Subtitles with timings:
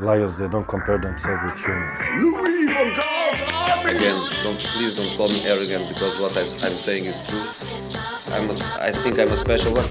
[0.00, 1.98] lions they don't compare themselves with humans.
[2.18, 7.04] Louis van Gaal, Again, don't please don't call me arrogant because what I, I'm saying
[7.06, 8.34] is true.
[8.34, 9.88] I'm a, I think I'm a special one.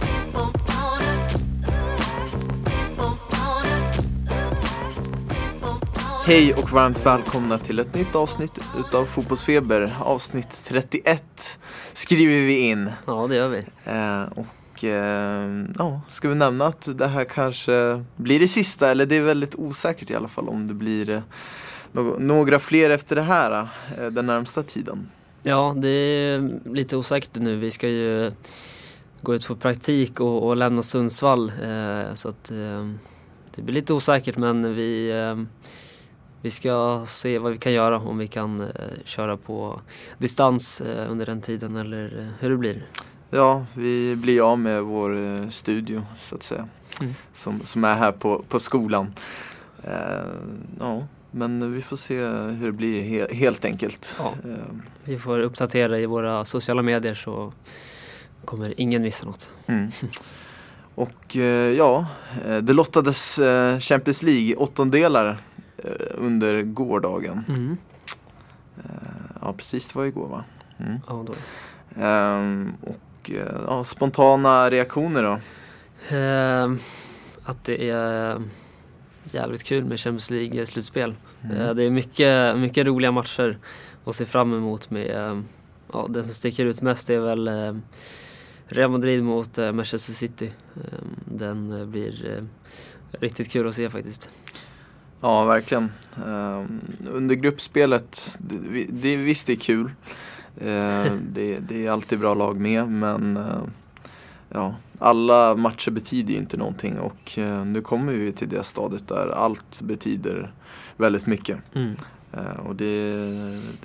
[6.26, 9.96] Hej och varmt välkomna till ett nytt avsnitt utav Fotbollsfeber.
[10.00, 11.60] Avsnitt 31
[11.94, 12.92] skriver vi in.
[13.06, 13.58] Ja, det gör vi.
[13.86, 14.46] Eh, och
[14.84, 19.22] eh, ja, ska vi nämna att det här kanske blir det sista, eller det är
[19.22, 21.22] väldigt osäkert i alla fall om det blir eh,
[22.20, 25.10] några fler efter det här eh, den närmsta tiden.
[25.44, 27.56] Ja, det är lite osäkert nu.
[27.56, 28.32] Vi ska ju
[29.22, 31.50] gå ut på praktik och, och lämna Sundsvall.
[31.64, 32.90] Eh, så att eh,
[33.56, 35.44] det blir lite osäkert men vi, eh,
[36.42, 38.00] vi ska se vad vi kan göra.
[38.00, 38.68] Om vi kan eh,
[39.04, 39.82] köra på
[40.18, 42.86] distans eh, under den tiden eller eh, hur det blir.
[43.34, 46.68] Ja, vi blir av med vår eh, studio så att säga.
[47.02, 47.14] Mm.
[47.34, 49.14] Som, som är här på, på skolan.
[49.84, 49.94] Eh,
[50.80, 54.16] ja, men vi får se hur det blir he- helt enkelt.
[54.20, 54.34] Ja.
[54.50, 54.58] Eh,
[55.04, 57.54] Vi får uppdatera i våra sociala medier så
[58.46, 59.50] kommer ingen missa något.
[59.68, 59.92] Mm.
[60.96, 62.06] Och eh, ja,
[62.46, 65.38] eh, det lottades eh, Champions League åttondelar
[66.16, 67.46] under gårdagen.
[67.48, 67.78] Mm.
[69.42, 70.44] Ja, precis det var igår va?
[70.78, 71.00] Mm.
[71.08, 71.34] Ja, då.
[72.02, 72.74] Ehm,
[73.24, 75.40] och eh, ja, spontana reaktioner då?
[76.16, 76.72] Eh,
[77.44, 78.42] att det är
[79.24, 81.16] jävligt kul med Champions League-slutspel.
[81.44, 81.58] Mm.
[81.58, 83.58] Eh, det är mycket, mycket roliga matcher
[84.06, 85.40] att se fram emot med, eh,
[85.94, 87.74] ja, den som sticker ut mest är väl eh,
[88.68, 90.52] Real Madrid mot eh, Manchester City.
[90.76, 92.44] Eh, den eh, blir
[93.12, 94.30] riktigt kul att se faktiskt.
[95.22, 95.92] Ja, verkligen.
[96.28, 99.92] Ehm, under gruppspelet, det, det, visst det är kul.
[100.58, 103.64] Eh, det, det är alltid bra lag med men eh,
[104.50, 109.08] ja, alla matcher betyder ju inte någonting och eh, nu kommer vi till det stadiet
[109.08, 110.52] där allt betyder
[110.98, 111.58] väldigt mycket.
[111.76, 111.96] Mm.
[112.66, 113.16] Och det,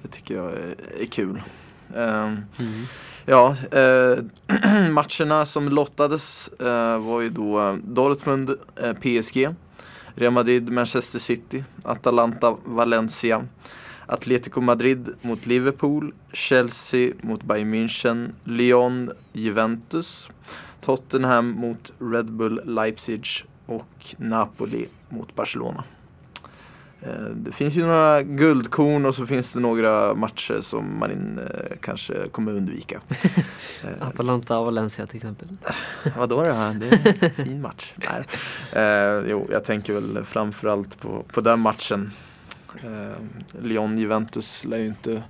[0.02, 0.52] det tycker jag
[1.00, 1.42] är, kul.
[1.96, 2.84] Ehm, Mm.
[3.26, 4.18] Ja, eh,
[4.90, 8.50] matcherna som lottades eh, var ju då Dortmund,
[8.82, 9.48] eh, PSG,
[10.14, 13.46] Real Madrid, Manchester City, Atalanta, Valencia,
[14.08, 20.30] Atletico Madrid mot Liverpool, Chelsea mot Bayern München, Lyon, Juventus,
[20.80, 23.26] Tottenham mot Red Bull Leipzig
[23.66, 25.84] och Napoli mot Barcelona.
[27.02, 31.38] Eh, Det finns ju några guldkorn och så finns det några matcher som man in,
[31.38, 33.00] eh, kanske kommer undvika.
[33.84, 35.48] Eh, Atalanta och Valencia till exempel.
[36.16, 36.74] Vadå det här?
[36.74, 37.92] Det är en fin match.
[37.96, 38.24] Nej.
[38.84, 42.12] Eh, jo, jag tänker väl framförallt på, på den matchen.
[42.84, 43.16] Eh,
[43.62, 45.22] Lyon-Juventus lär ju inte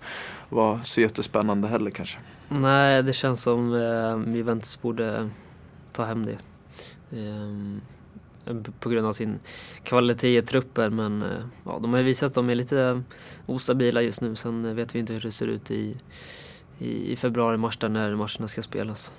[0.49, 2.19] vara så jättespännande heller kanske.
[2.49, 5.31] Nej, det känns som eh, Juventus borde
[5.93, 6.39] ta hem det.
[7.19, 7.81] Ehm,
[8.81, 9.39] på grund av sin
[9.83, 11.29] kvalitet i truppen men eh,
[11.65, 13.03] ja, de har ju visat att de är lite
[13.47, 14.37] ostabila just nu.
[14.37, 15.97] Sen eh, vet vi inte hur det ser ut i,
[16.79, 19.13] i, i februari, mars där när matcherna ska spelas.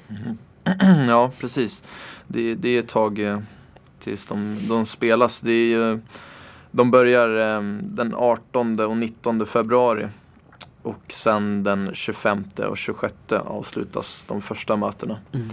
[1.08, 1.84] ja, precis.
[2.28, 3.40] Det, det är ett tag eh,
[4.00, 5.42] tills de, de spelas.
[5.42, 6.00] Det är ju,
[6.72, 10.08] de börjar eh, den 18 och 19 februari.
[10.82, 15.20] Och sen den 25 och 26 avslutas de första mötena.
[15.34, 15.50] Mm.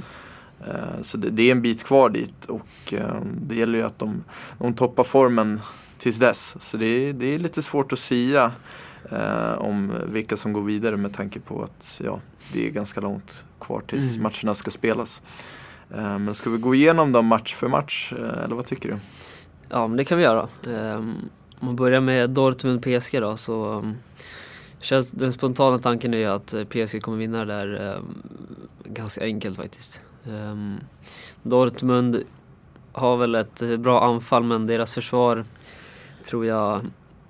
[0.67, 4.25] Eh, Så det, är en bit kvar dit och eh, det gäller ju att de,
[4.59, 5.61] de toppar formen
[5.99, 6.57] tills dess.
[6.61, 8.53] Så det är, det är lite svårt att sia
[9.11, 12.21] eh, om vilka som går vidare med tanke på att ja,
[12.53, 14.23] det är ganska långt kvar tills Mm.
[14.23, 15.23] matcherna ska spelas.
[15.95, 18.97] Eh, Men ska vi gå igenom dem match för match eh, eller vad tycker du?
[19.69, 20.49] Ja, men det kan vi göra.
[20.67, 23.97] Ehm, om man börjar med Dortmund-PSG då så um,
[24.83, 28.23] känns den spontana tanken är ju att eh, PSG kommer vinna det där um,
[28.85, 30.01] ganska enkelt faktiskt.
[31.43, 32.23] Dortmund
[32.93, 35.45] har väl ett eh, bra anfall men deras försvar
[36.25, 36.81] tror jag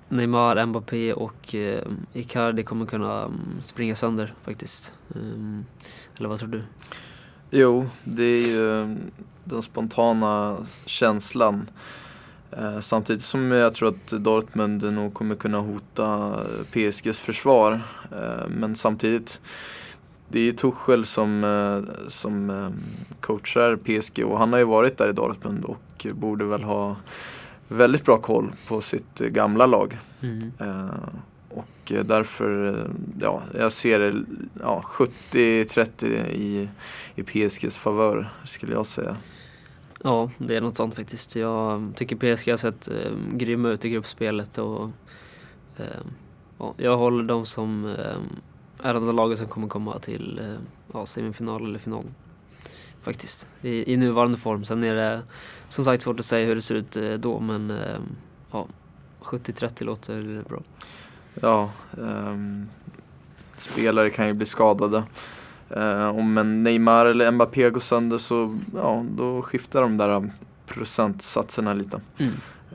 [0.09, 1.83] Neymar, Mbappé och eh,
[2.13, 3.31] Icardi kommer kunna
[3.61, 4.93] springa sönder faktiskt.
[6.17, 6.63] Eller vad tror du?
[7.51, 8.97] Jo, det är ju
[9.43, 11.65] den spontana känslan.
[12.51, 16.39] Eh, samtidigt som jag tror att Dortmund nog kommer kunna hota
[16.71, 17.81] PSGs försvar.
[18.11, 19.41] Eh, men samtidigt,
[20.29, 22.69] det är ju Tuchel som, eh, som eh,
[23.21, 26.95] coachar PSG och han har ju varit där i Dortmund och borde väl ha
[27.67, 29.97] väldigt bra koll på sitt eh, gamla lag.
[30.21, 30.51] Mm.
[30.59, 31.09] Eh,
[31.49, 34.23] och eh, därför, eh, ja, jag ser
[34.61, 36.69] ja, 70-30 i,
[37.15, 39.17] i PSGs favör skulle jag säga.
[40.03, 41.35] Ja, det är något sånt faktiskt.
[41.35, 44.89] Jag tycker PSG har sett eh, grymma ut i gruppspelet och
[45.77, 46.01] eh,
[46.57, 50.55] ja, jag håller dem som eh, är de lagen som kommer komma till eh,
[50.93, 52.03] ja, semifinal eller final.
[53.01, 54.65] Faktiskt, i, i nuvarande form.
[54.65, 55.21] Sen är det
[55.69, 57.99] som sagt svårt att säga hur det ser ut eh, då men eh,
[58.51, 58.67] ja,
[59.21, 60.61] 70-30 låter bra.
[61.41, 62.69] Ja, ehm,
[63.57, 65.03] spelare kan ju bli skadade.
[65.69, 70.31] Eh, om en Neymar eller Mbappé går sönder så ja, då skiftar de där
[70.65, 72.01] procentsatserna lite.
[72.17, 72.33] Mm.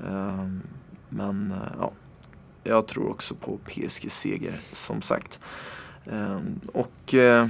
[0.08, 0.60] Ehm,
[1.08, 1.92] men eh, ja,
[2.64, 5.40] jag tror också på PSG-seger som sagt.
[6.72, 7.46] Och eh,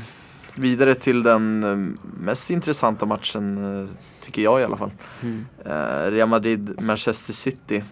[0.55, 3.91] vidare till den eh, mest intressanta matchen, eh,
[4.21, 4.91] tycker jag i alla fall.
[5.23, 5.47] Mm.
[5.65, 7.85] Eh, Real Madrid-Manchester City.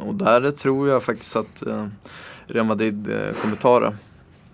[0.00, 1.86] Och där tror jag faktiskt att eh,
[2.46, 3.96] Real Madrid eh, kommer ta det.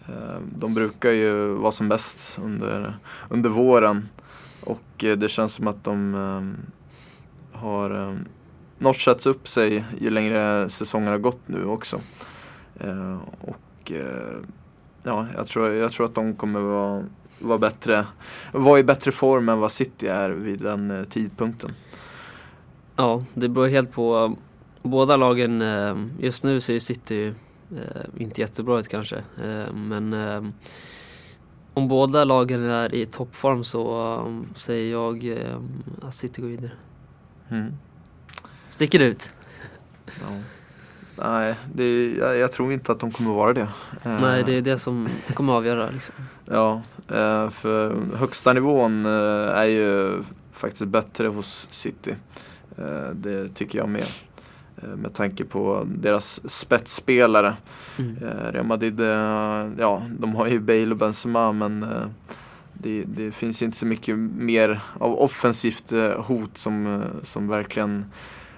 [0.09, 2.99] Eh, de brukar ju vara som bäst under,
[3.29, 4.09] under våren.
[4.61, 8.19] Och eh, det känns som att de eh, har
[8.79, 12.01] notchats upp sig ju längre säsongen har gått nu också.
[13.41, 13.93] Och
[15.03, 17.05] ja, jag tror, jag tror att de kommer vara,
[17.39, 18.07] vara bättre,
[18.53, 21.71] vara i bättre form än vad City är vid den tidpunkten.
[22.97, 24.37] Ja, det beror helt på
[24.83, 25.63] båda lagen.
[26.19, 27.35] Just nu ser ju City
[28.19, 29.17] inte jättebra ut kanske.
[29.17, 30.45] eh, Men eh,
[31.75, 35.57] om båda lagen är i toppform så eh, säger jag eh,
[36.03, 36.73] att City går vidare.
[37.49, 37.73] Mm.
[38.71, 39.33] Sticker ut.
[40.07, 40.41] Ja.
[41.19, 43.69] Nej, det, jag, jag tror inte att de kommer vara det.
[44.05, 46.15] Eh, Nej, det är det som kommer avgöra liksom.
[46.45, 49.13] Ja, eh, för högsta nivån eh,
[49.59, 50.23] är ju
[50.53, 52.15] faktiskt bättre hos City.
[52.79, 54.07] Eh, Det tycker jag med.
[54.85, 57.57] Eh, Med tanke på deras spetsspelare.
[57.99, 58.17] Mm.
[58.17, 61.87] Eh, Real Madrid, eh, ja, de har ju Bale och Benzema men
[62.73, 68.05] det, det finns inte så mycket mer av offensivt hot som, som verkligen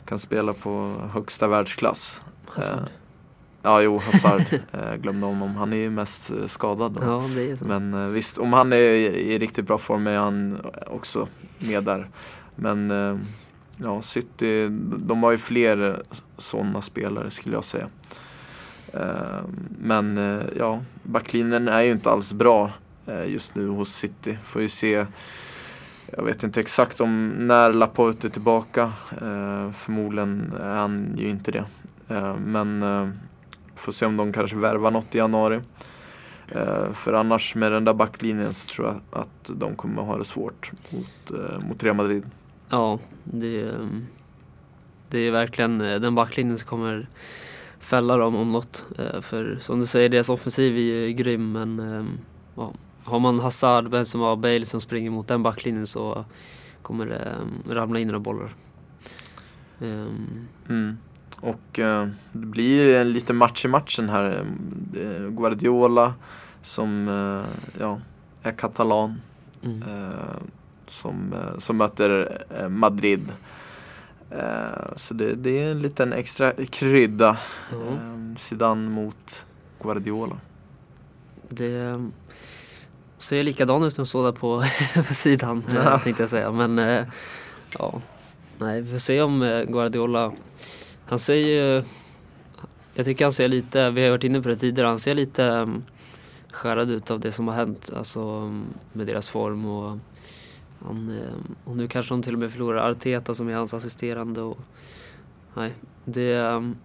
[0.04, 2.22] kan spela på högsta världsklass.
[2.46, 2.78] Hazard.
[2.78, 2.84] Eh,
[3.62, 4.42] Ja, jo, Hazard
[4.72, 5.56] eh, glömde om honom.
[5.56, 6.98] Han är ju mest skadad.
[7.00, 7.22] Ja.
[7.60, 11.28] Men eh, visst, om han är i, i riktigt bra form är han också
[11.58, 12.08] med där.
[12.56, 12.90] Men
[13.76, 14.68] ja, City,
[14.98, 16.02] de har ju fler
[16.38, 17.88] sådana spelare skulle jag säga.
[18.92, 22.72] Ehm, men eh, ja, backlinjen är ju inte alls bra
[23.06, 24.38] eh, just nu hos City.
[24.44, 25.06] Får ju se
[26.16, 28.92] jag vet inte exakt om när Laporte är tillbaka.
[29.22, 31.64] Ehm, förmodligen är han ju inte det.
[32.08, 33.08] Ehm, men eh,
[33.74, 35.60] får se om de kanske värvar något i januari.
[36.92, 40.72] För annars med den där backlinjen så tror jag att de kommer ha det svårt
[40.92, 41.32] mot,
[41.68, 42.22] mot Real Madrid.
[42.68, 43.88] Ja, det, är,
[45.08, 47.08] det är verkligen eh, den backlinjen som kommer
[47.78, 48.86] fälla dem om något.
[48.98, 52.04] Eh, För som du säger, deras offensiv är ju grym men eh,
[52.54, 52.72] ja,
[53.04, 56.24] har man Hazard, Benzema och Bale som springer mot den backlinjen så
[56.82, 58.54] kommer det eh, ramla in några bollar.
[59.80, 60.98] Ehm, Mm.
[61.40, 64.46] Och eh, det blir ju en liten match i matchen här.
[65.30, 66.14] Guardiola
[66.62, 68.00] som eh, ja,
[68.42, 69.20] är katalan.
[69.64, 69.82] mm.
[69.82, 70.36] eh,
[70.86, 73.32] som, eh, som möter eh, Madrid.
[74.30, 77.30] Eh, så det, det är en liten extra krydda.
[77.70, 79.46] Eh, Zidane mot
[79.82, 80.36] Guardiola.
[81.48, 82.10] Det
[83.18, 84.64] ser likadan ut som står på,
[85.08, 85.98] på sidan Ja.
[86.04, 86.52] tänkte jag säga.
[86.52, 87.06] Men
[87.78, 88.00] ja,
[88.58, 90.32] nej vi får se om Guardiola,
[91.08, 91.82] han ser ju,
[92.94, 95.42] jag tycker han ser lite, vi har varit inne på det tidigare, han ser lite
[95.42, 95.84] um,
[96.56, 99.98] skärrad ut av det som har hänt, alltså mm, med deras form och
[100.86, 104.40] han, eh, och nu kanske de till och med förlorar Arteta som är hans assisterande
[104.40, 104.58] och
[105.54, 105.74] nej,
[106.04, 106.76] det um,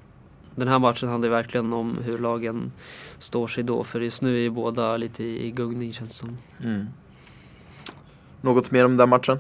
[0.56, 2.72] den här matchen handlar verkligen om hur lagen
[3.18, 3.84] står sig då.
[3.84, 6.38] För just nu är ju båda lite i, i gungning känns det som.
[6.64, 6.88] Mm.
[8.42, 9.40] Något mer om den matchen?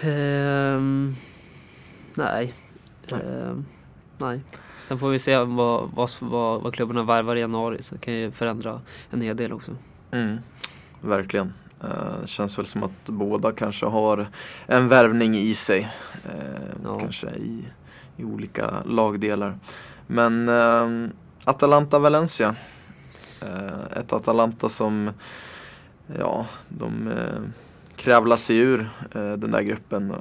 [0.00, 1.16] Ehm,
[2.14, 2.54] nej.
[3.10, 3.20] Nej.
[3.20, 3.64] Ehm,
[4.18, 4.40] nej.
[4.82, 8.14] Sen får vi se vad, vad, vad, vad klubbarna värvar i januari så det kan
[8.14, 8.80] ju förändra
[9.10, 9.72] en hel del också.
[10.10, 10.38] Mm.
[11.00, 11.52] Verkligen.
[11.84, 14.28] Uh, känns väl som att båda kanske har
[14.66, 15.88] en värvning i sig.
[16.24, 16.32] Eh,
[16.84, 16.98] Ja.
[16.98, 17.64] Kanske i,
[18.16, 19.58] i olika lagdelar.
[20.06, 21.08] Men uh,
[21.44, 22.54] Atalanta-Valencia.
[23.40, 25.10] Eh, ett Atalanta som,
[26.18, 27.10] ja, de
[27.96, 30.16] kravlar sig ur eh, den där gruppen eh,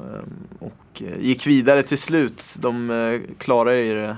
[0.60, 2.56] och eh, gick vidare till slut.
[2.60, 4.18] De klarade ju det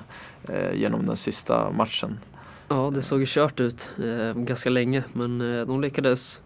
[0.53, 2.19] eh, genom den sista matchen.
[2.67, 6.41] Ja, det såg ju kört ut eh, ganska länge men eh, de lyckades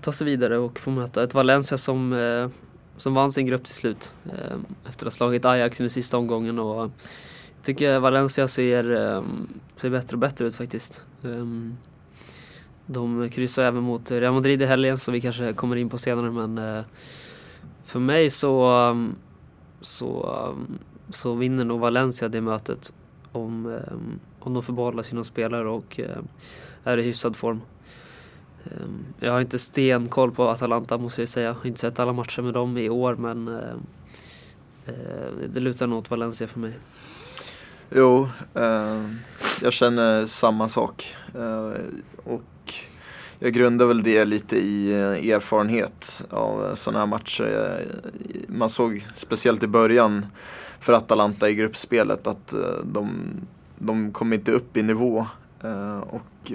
[0.00, 2.48] ta sig vidare och få möta ett Valencia som, eh,
[2.96, 4.56] som vann sin grupp till slut eh,
[4.88, 6.90] efter att ha slagit Ajax i den sista omgången och jag
[7.62, 9.22] tycker Valencia ser, eh,
[9.76, 11.02] ser bättre och bättre ut faktiskt.
[11.22, 11.46] Eh,
[12.86, 16.30] de kryssar även mot Real Madrid i helgen som vi kanske kommer in på senare
[16.30, 16.84] men eh,
[17.84, 19.08] för mig så, eh,
[19.80, 20.76] så, eh,
[21.10, 22.92] så vinner nog Valencia det mötet
[23.32, 23.94] om, eh,
[24.40, 26.18] om de får behålla sina spelare och eh,
[26.84, 27.60] är i hyfsad form.
[28.64, 31.46] Ehm, jag har inte stenkoll på Atalanta måste jag säga.
[31.46, 33.74] Jag har inte sett alla matcher med dem i år men eh,
[34.86, 36.78] eh, det lutar nog åt Valencia för mig.
[37.90, 39.10] Jo, eh,
[39.62, 41.14] jag känner samma sak.
[41.34, 41.72] Eh,
[42.24, 42.74] och
[43.38, 47.80] jag grundar väl det lite i eh, erfarenhet av sådana här matcher.
[48.48, 50.26] Man såg speciellt i början
[50.80, 52.54] för Atalanta i gruppspelet att
[52.84, 53.26] de,
[53.78, 55.26] de kom inte upp i nivå.
[55.62, 56.52] Eh, och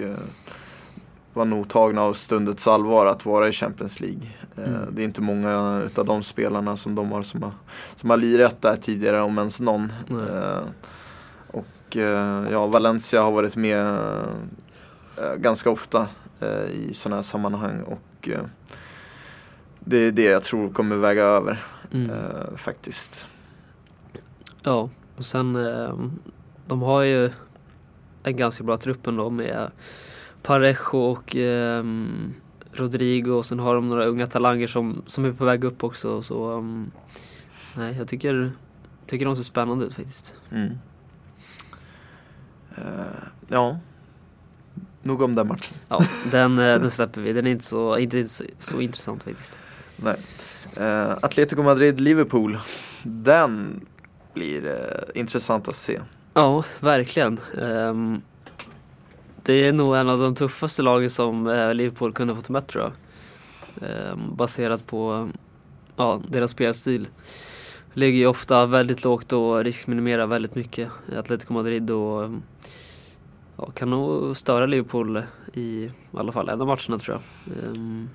[1.32, 4.20] var nog tagna av stundets allvar att vara i Champions League.
[4.56, 4.94] Eh, Mm.
[4.94, 7.52] Det är inte många utav de spelarna som de har som har,
[7.94, 9.92] som har lirat där tidigare, om ens någon.
[10.10, 10.62] Eh,
[11.46, 13.98] och eh, ja, Valencia har varit med
[15.36, 16.08] ganska ofta
[16.72, 18.28] i sådana här sammanhang och
[19.80, 22.10] det är det jag tror kommer väga över Mm.
[22.56, 23.28] faktiskt.
[24.62, 25.52] Ja, och sen
[26.66, 27.30] de har ju
[28.22, 29.70] en ganska bra trupp ändå med
[30.42, 31.84] Parejo och eh,
[32.72, 36.22] Rodrigo och sen har de några unga talanger som, som är på väg upp också.
[36.22, 36.90] Så um,
[37.76, 38.52] nej, jag tycker,
[39.06, 40.34] tycker de ser spännande ut faktiskt.
[40.50, 40.78] Mm.
[42.76, 43.78] Eh, ja,
[45.02, 45.76] nog om den matchen.
[45.88, 47.32] Ja, den, eh, den släpper vi.
[47.32, 49.60] Den är inte så, inte så, så intressant faktiskt.
[49.96, 50.16] Nej.
[50.76, 52.58] Eh, Atletico Madrid-Liverpool,
[53.02, 53.80] den
[54.34, 56.00] blir eh, intressant att se.
[56.34, 57.40] Ja, verkligen.
[57.62, 58.22] Ehm,
[59.42, 62.84] det är nog en av de tuffaste lagen som eh, Liverpool kunde fått möta tror
[62.84, 62.92] jag.
[63.90, 65.28] Ehm, baserat på
[65.96, 67.08] ja, deras spelstil.
[67.92, 70.88] Ligger ju ofta väldigt lågt och riskminimerar väldigt mycket.
[71.16, 72.30] Atletico Madrid och
[73.56, 77.56] ja, kan nog störa Liverpool i alla fall en av matcherna tror jag.
[77.56, 78.08] Ehm,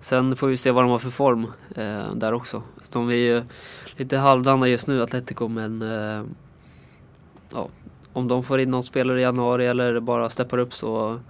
[0.00, 2.62] sen får vi se vad de har för form eh, där också.
[2.92, 3.42] De är ju
[3.96, 6.24] lite halvdana just nu, Atletico, men eh,
[7.52, 7.68] ja,
[8.16, 11.20] om de får in någon spelare i januari eller bara steppar upp så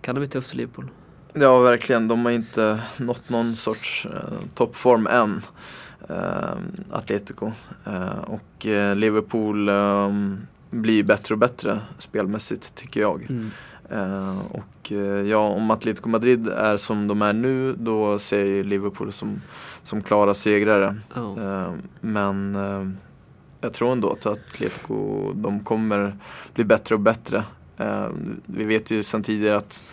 [0.00, 0.90] kan det bli tufft för Liverpool.
[1.32, 2.08] Ja, verkligen.
[2.08, 5.42] De har inte nått någon sorts eh, toppform än.
[6.08, 6.58] Eh,
[6.90, 7.52] Atletico.
[7.86, 10.12] Eh, och eh, Liverpool eh,
[10.70, 13.26] blir bättre och bättre spelmässigt tycker jag.
[13.30, 13.50] Mm.
[13.90, 18.66] Eh, och eh, ja, om Atletico Madrid är som de är nu då ser jag
[18.66, 19.40] Liverpool som,
[19.82, 20.96] som klara segrare.
[21.16, 22.56] Eh, men
[23.60, 26.16] jag tror ändå att Atletico, de kommer
[26.54, 27.44] bli bättre och bättre.
[27.76, 28.08] Eh,
[28.46, 29.84] vi vet ju sedan tidigare att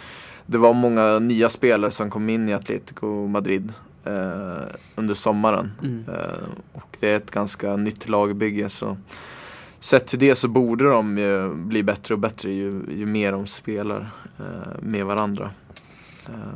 [0.45, 4.63] det var många nya spelare som kom in i Atletico Madrid eh,
[4.95, 5.71] under sommaren.
[5.83, 6.05] Mm.
[6.07, 8.97] Eh, och det är ett ganska nytt lagbygge så
[9.79, 13.47] sett till det så borde de ju bli bättre och bättre ju, ju mer de
[13.47, 14.11] spelar
[14.79, 15.51] med varandra.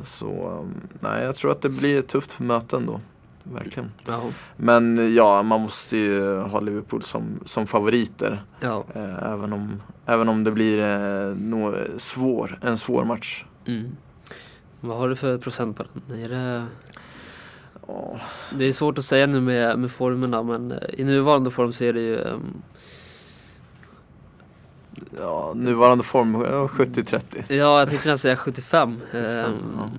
[0.04, 0.66] Så
[1.00, 3.02] nej, jag tror att det blir ett tufft möte ändå.
[3.44, 3.92] Verkligen.
[4.08, 4.22] Ja.
[4.58, 8.44] Men ja, man måste ju ha Liverpool som, som favoriter.
[8.60, 8.84] ja.
[8.96, 13.46] Eh, även, om, även om det blir eh, nå, svår, en svår match.
[13.66, 13.96] Mm.
[14.82, 16.20] Vad har du för procent på den?
[16.20, 16.66] Är det...
[18.52, 21.84] Det är svårt att säga nu med, med formerna men eh, i nuvarande form så
[21.84, 22.62] är det ju ehm,
[25.18, 27.54] ja, nuvarande form, ja, 70-30.
[27.54, 29.02] Ja, jag tänkte nästan säga 75.
[29.14, 29.90] ehm, ja.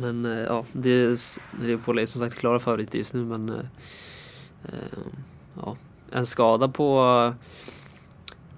[0.00, 1.18] Men eh, ja, det är,
[1.62, 3.64] Liverpool är som sagt klara favoriter just nu men eh,
[4.64, 5.16] ehm,
[5.54, 5.76] ja,
[6.10, 7.34] en skada på eh,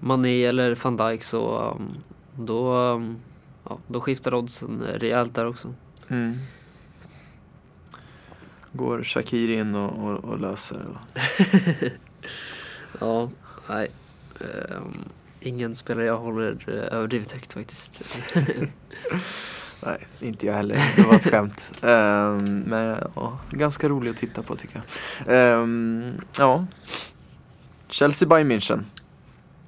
[0.00, 1.94] Mané eller van Dijk så um,
[2.36, 3.16] då, um,
[3.64, 5.74] ja, då skiftar oddsen rejält där också.
[6.08, 6.38] Mm.
[8.72, 11.92] Går Shakiri in och, och, och löser det?
[13.00, 13.30] Ja,
[13.68, 13.90] nej.
[14.40, 15.04] Ehm,
[15.40, 18.02] ingen spelare jag håller eh, överdrivet högt faktiskt.
[19.84, 20.92] Nej, inte jag heller.
[20.96, 21.70] Det var ett skämt.
[21.82, 24.82] Ehm, men ja, ganska rolig att titta på tycker
[25.26, 25.34] jag.
[25.36, 26.66] Ehm, ja.
[27.90, 28.84] Chelsea Bayern München.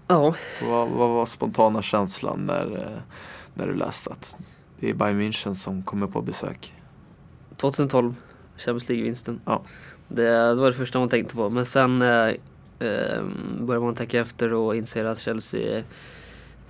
[0.08, 2.98] ja, Vad, vad var spontana känslan när, eh,
[3.54, 4.36] när du läste att
[4.80, 6.74] det är Bayern München som kommer på besök?
[7.56, 8.14] 2012,
[8.56, 9.40] Champions League-vinsten.
[9.44, 9.62] Ja.
[10.08, 11.50] Det, det var det första man tänkte på.
[11.50, 12.28] Men sen eh,
[12.78, 13.22] eh,
[13.60, 15.82] börjar man tänka efter och inser att Chelsea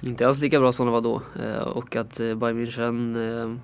[0.02, 1.23] inte alls lika bra som det var då.
[1.42, 3.57] Eh, och att eh, Bayern München eh,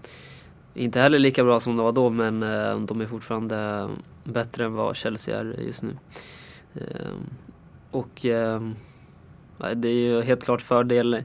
[0.75, 2.41] inte heller lika bra som det var då men
[2.87, 3.89] de är fortfarande
[4.25, 5.97] bättre än vad Chelsea är just nu.
[7.91, 8.21] Och
[9.75, 11.23] det är ju helt klart fördel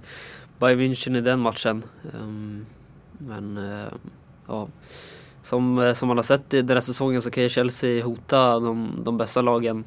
[0.59, 1.83] Bayern München i den matchen.
[3.17, 3.59] Men
[4.47, 4.67] ja,
[5.41, 8.99] som, som man har sett i den här säsongen så kan ju Chelsea hota de,
[9.03, 9.83] de bästa lagen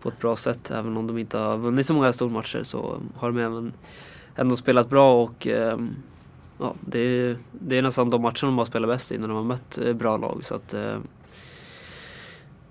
[0.00, 0.70] på ett bra sätt.
[0.70, 3.72] Även om de inte har vunnit så många stormatcher så har de även
[4.36, 5.90] ändå spelat bra och ehm,
[6.58, 9.36] ja, det, är, det är nästan de matcherna de har spelat bäst i när de
[9.36, 10.40] har mött eh, bra lag.
[10.44, 10.96] Så att, eh,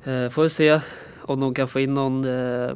[0.03, 0.79] eh, får vi se
[1.21, 2.71] om de kan få in någon, eh,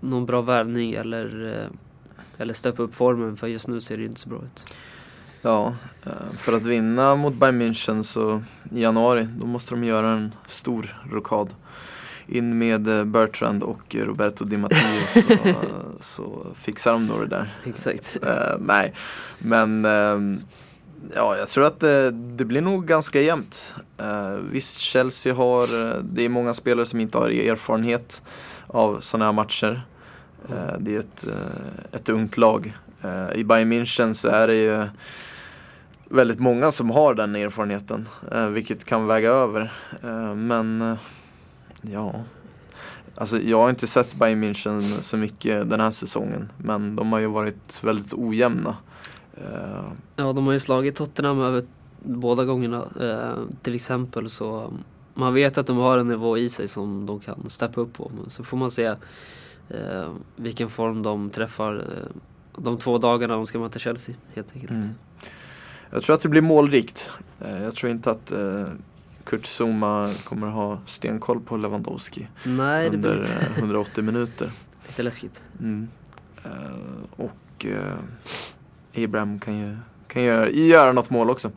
[0.00, 4.20] någon bra värvning eller, eh, eller steppa upp formen för just nu ser det inte
[4.20, 4.66] så bra ut.
[5.42, 5.74] Ja,
[6.06, 8.42] eh, för att vinna mot Bayern München så
[8.74, 11.54] i januari, då måste de göra en stor rokad
[12.26, 14.78] in med eh, Bertrand och Roberto Di Matteo
[15.14, 15.54] så,
[16.00, 17.54] så fixar de nog det där.
[17.64, 18.16] Exakt.
[18.22, 18.94] Eh, nej,
[19.38, 20.40] men ehm,
[21.14, 23.74] ja, jag tror att det, det blir nog ganska jämnt.
[23.98, 28.22] Eh, visst, Chelsea har, eh, det är många spelare som inte har erfarenhet
[28.66, 29.82] av sådana här matcher.
[30.48, 32.72] Eh, det är ett, eh, ett ungt lag.
[33.02, 34.86] Eh, I Bayern München så är det ju
[36.08, 39.72] väldigt många som har den erfarenheten, eh, vilket kan väga över.
[40.02, 40.98] Eh, men eh,
[41.82, 42.14] ja,
[43.14, 47.18] alltså jag har inte sett Bayern München så mycket den här säsongen, men de har
[47.18, 48.76] ju varit väldigt ojämna.
[49.34, 49.82] Eh,
[50.16, 51.64] Ja, de har ju slagit Tottenham över
[52.04, 52.84] båda gångerna.
[53.00, 54.72] Eh, till exempel så
[55.14, 58.10] man vet att de har en nivå i sig som de kan steppa upp på.
[58.20, 58.84] Men så får man se
[59.68, 62.20] eh, vilken form de träffar eh,
[62.62, 64.70] de två dagarna de ska möta Chelsea helt enkelt.
[64.72, 64.88] Mm.
[65.90, 67.10] Jag tror att det blir målrikt.
[67.40, 68.64] Eh, Jag tror inte att eh,
[69.24, 74.50] Kurt Zuma kommer ha stenkoll på Lewandowski Nej, det blir under lite, eh, 180 minuter.
[74.86, 75.44] lite läskigt.
[75.60, 75.88] Mm.
[76.44, 76.50] Eh,
[77.16, 79.76] Och eh, Abraham kan ju,
[80.08, 81.50] kan göra, göra något mål också.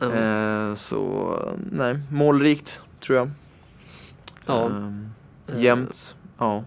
[0.00, 3.30] Eh, Så nej, målrikt tror jag.
[4.46, 4.66] Ja.
[5.48, 6.64] Eh, Jämnt, ja.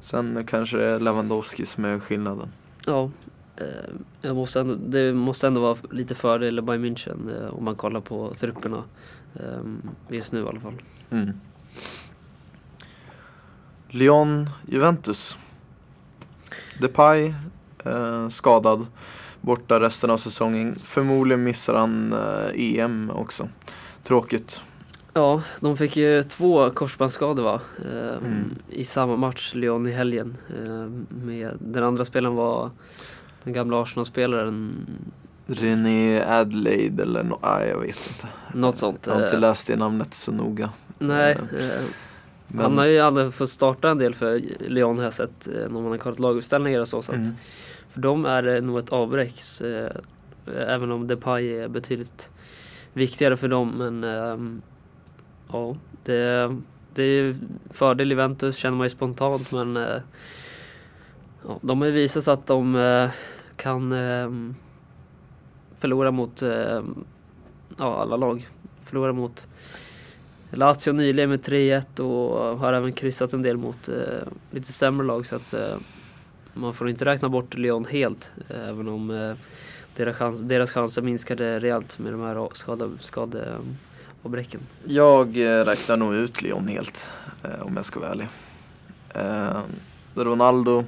[0.00, 2.48] Sen kanske det är Lewandowski som är skillnaden.
[2.86, 3.10] Ja,
[3.56, 3.66] eh,
[4.20, 8.00] jag måste ändå, det måste ändå vara lite fördel Bayern München eh, om man kollar
[8.00, 8.84] på trupperna.
[9.34, 9.62] Eh,
[10.08, 10.82] just nu i alla fall.
[11.10, 11.32] Mm.
[13.88, 15.38] Lyon, Juventus.
[16.80, 17.34] Depay
[17.84, 18.86] eh, skadad,
[19.40, 20.78] borta resten av säsongen.
[20.82, 23.48] Förmodligen missar han eh, EM också.
[24.02, 24.62] Tråkigt.
[25.14, 27.60] Ja, de fick ju två korsbandsskador va?
[27.78, 28.54] Eh, Mm.
[28.68, 30.36] I samma match, Lyon i helgen.
[30.48, 30.90] Eh,
[31.26, 32.70] med, den andra spelaren var
[33.44, 34.86] den gamla Arsenal-spelaren,
[35.46, 38.28] René Adelaide eller no, nej, jag vet inte.
[38.58, 39.06] något sånt.
[39.06, 40.70] Jag har inte Eh, läst det namnet så noga.
[40.98, 41.82] nej, eh, eh,
[42.48, 45.68] Men, han har ju aldrig fått starta en del för Lyon har jag sett när
[45.68, 47.02] man har kollat laguppställningar och så.
[47.02, 47.34] så att mm,
[47.88, 49.34] För dem är det nog ett avbräck.
[50.56, 52.30] Även om Depay är betydligt
[52.92, 53.74] viktigare för dem.
[53.78, 54.62] Men ehm,
[55.52, 56.56] ja, det,
[56.94, 57.36] det är
[57.70, 59.50] fördel Juventus känner man ju spontant.
[59.50, 59.76] Men
[61.46, 63.08] ja, de har ju visat att de
[63.56, 64.54] kan ehm,
[65.82, 66.82] förlora mot eh,
[67.78, 68.48] ja, alla lag.
[68.84, 69.46] Förlora mot
[70.50, 75.26] Lazio nyligen med 3-1 och har även kryssat en del mot eh, lite sämre lag.
[75.26, 75.76] Så att eh,
[76.54, 78.30] man får inte räkna bort Lyon helt.
[78.48, 79.32] eh, Även om eh,
[79.96, 84.60] deras, chans, deras chanser minskade rejält med de här skade, eh, skadeavbräcken.
[84.84, 87.10] Jag eh, räknar nog ut Lyon helt,
[87.44, 88.28] eh, om jag ska vara ärlig.
[89.14, 89.60] Eh,
[90.14, 90.84] Ronaldo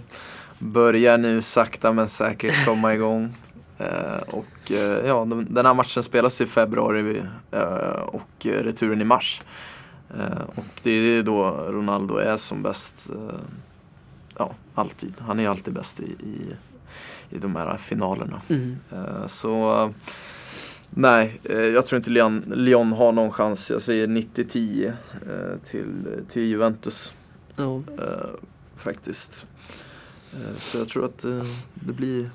[0.59, 3.33] börjar nu sakta men säkert komma igång.
[3.79, 9.05] Eh, och eh, ja, de, den här matchen spelas i februari eh, och returen i
[9.05, 9.41] mars.
[10.55, 13.11] Och det är då Ronaldo är som bäst.
[14.39, 15.15] Ja, alltid.
[15.19, 16.55] Han är alltid bäst i, i,
[17.31, 18.43] i de här finalerna.
[18.93, 19.93] Eh, Så
[20.91, 21.41] nej,
[21.75, 23.71] jag tror inte Lyon, Lyon har någon chans.
[23.71, 27.15] Jag säger 90-10 eh, till, till Juventus
[27.99, 28.17] eh,
[28.77, 29.47] faktiskt.
[30.59, 31.19] Så jag tror att
[31.75, 32.31] det blir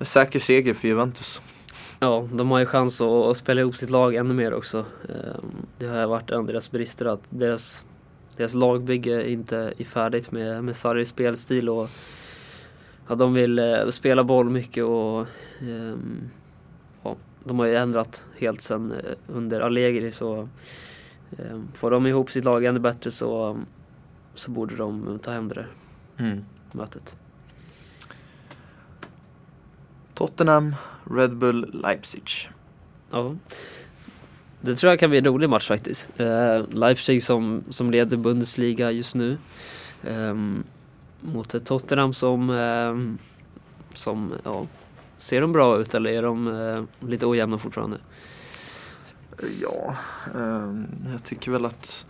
[0.00, 1.40] en säker seger för Juventus.
[2.00, 4.78] ja, de har ju chans att, att spela ihop sitt lag ännu mer också.
[5.08, 5.44] Eh,
[5.78, 7.84] Det har varit en av deras brister att deras,
[8.36, 11.88] deras lagbygge inte är färdigt med, med Sarris spelstil och
[13.08, 15.26] ja, de vill eh, spela boll mycket och
[15.60, 16.30] ehm,
[17.02, 20.48] ja, de har ju ändrat helt sen eh, under Allegri så
[21.38, 23.60] eh, får de ihop sitt lag ännu bättre så,
[24.34, 25.68] så borde de ta hem det där
[26.18, 26.44] Mm.
[26.72, 27.16] mötet.
[30.20, 30.74] Tottenham,
[31.10, 32.50] Red Bull, Leipzig.
[33.10, 33.36] Ja.
[34.60, 36.08] Det tror jag kan bli en rolig match faktiskt.
[36.16, 39.38] Eh, Leipzig som, som leder Bundesliga just nu.
[40.04, 40.64] Ehm,
[41.20, 43.18] mot Tottenham som, ehm,
[43.94, 44.66] som ja,
[45.18, 47.98] ser de bra ut eller är de eh, lite ojämna fortfarande?
[49.60, 49.96] Ja,
[50.34, 52.06] ehm, jag tycker väl att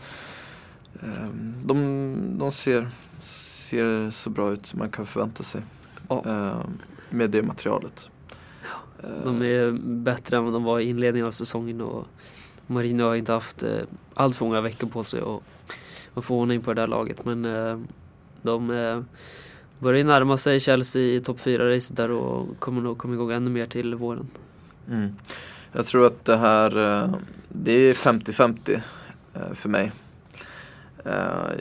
[1.03, 2.91] ehm, de, de ser,
[3.23, 5.63] ser så bra ut som man kan förvänta sig.
[6.09, 6.63] Ja.
[7.11, 8.11] Med det materialet.
[9.25, 12.07] De är bättre än vad de var i inledningen av säsongen och
[12.67, 13.83] Marino har inte haft eh,
[14.15, 15.21] allt för många veckor på sig
[16.15, 17.25] att, få ordning på det där laget.
[17.25, 17.79] Men eh,
[18.43, 19.01] de eh,
[19.79, 23.67] börjar närma sig Chelsea i topp 4-racet där och kommer nog komma igång ännu mer
[23.67, 24.29] till våren.
[24.89, 25.17] Mm.
[25.73, 27.15] Jag tror att det här, eh,
[27.49, 28.81] det är 50-50
[29.35, 29.93] eh, för mig.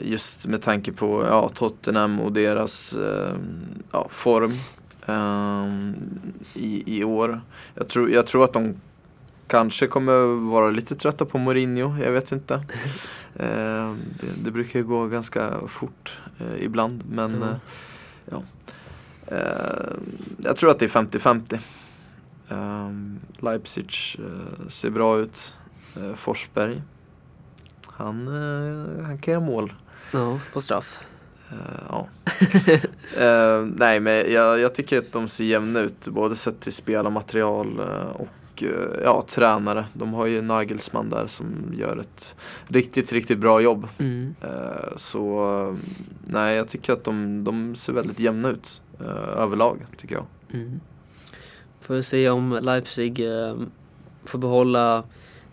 [0.02, 2.96] Just med tanke på ja, Tottenham och deras
[3.92, 4.52] ja, form
[5.06, 5.66] eh,
[6.54, 7.40] i, i år.
[7.74, 8.74] Jag tror, jag tror att de
[9.46, 12.64] kanske kommer vara lite trötta på Mourinho, jag vet inte.
[13.36, 17.48] Eh, det, det brukar ju gå ganska fort eh, ibland men Mm.
[17.48, 17.54] eh,
[18.30, 18.42] ja.
[19.26, 19.92] Eh,
[20.38, 21.58] jag tror att det är 50-50.
[22.48, 22.90] Eh,
[23.44, 25.54] Leipzig eh, ser bra ut.
[26.14, 26.82] Forsberg,
[27.86, 28.26] han,
[29.04, 29.72] han kan göra mål.
[30.12, 31.00] Ja, på straff.
[31.50, 32.08] Eh, ja.
[33.16, 37.80] Eh, nej men jag, jag tycker att de ser jämna ut både sett till spelarmaterial
[38.12, 39.84] och eh, ja, tränare.
[39.92, 42.36] De har ju Nagelsmann där som gör ett
[42.68, 43.88] riktigt, riktigt bra jobb.
[43.98, 44.34] Mm.
[44.96, 45.76] Så
[46.26, 48.82] nej, jag tycker att de, de ser väldigt jämna ut
[49.36, 50.26] överlag tycker jag.
[50.52, 50.80] Mm.
[51.80, 53.20] Får vi se om Leipzig
[54.24, 55.04] får behålla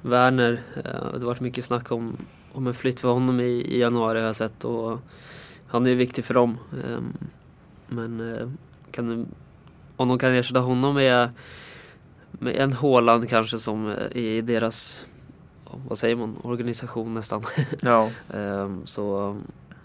[0.02, 0.62] Werner.
[0.84, 2.18] Det har varit mycket snack om,
[2.52, 5.00] om en flytt för honom i, i januari har jag sett och
[5.68, 6.58] han är ju viktig för dem.
[6.84, 7.00] Eh,
[7.88, 8.50] men eh,
[8.92, 9.28] kan,
[9.96, 11.30] om de kan ersätta honom med,
[12.32, 15.06] med en Håland kanske som eh, i deras,
[15.88, 17.44] vad säger man, organisation nästan.
[17.82, 19.38] Ja, Ehm, så,